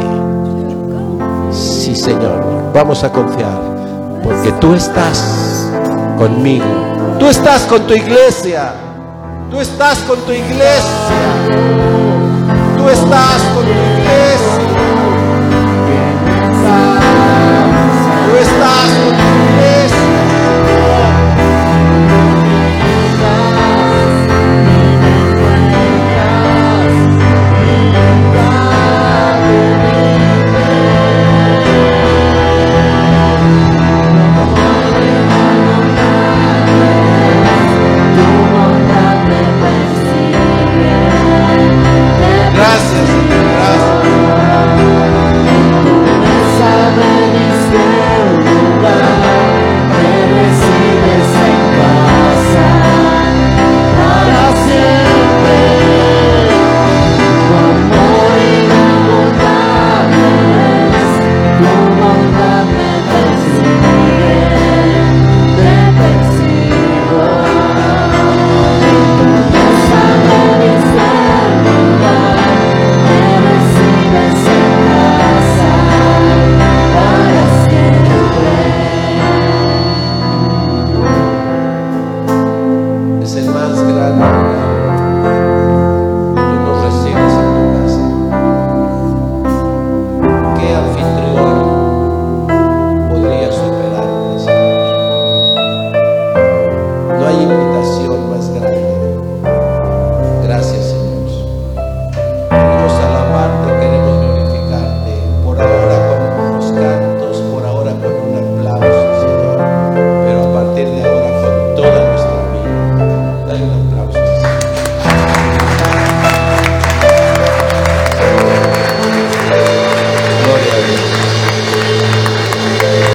[1.51, 3.61] Sí, Señor, vamos a confiar,
[4.23, 5.69] porque tú estás
[6.17, 6.65] conmigo.
[7.19, 8.73] Tú estás con tu iglesia.
[9.51, 11.90] Tú estás con tu iglesia
[12.81, 14.69] tú estás con tu iglesia.
[18.27, 20.00] Tú estás con tu es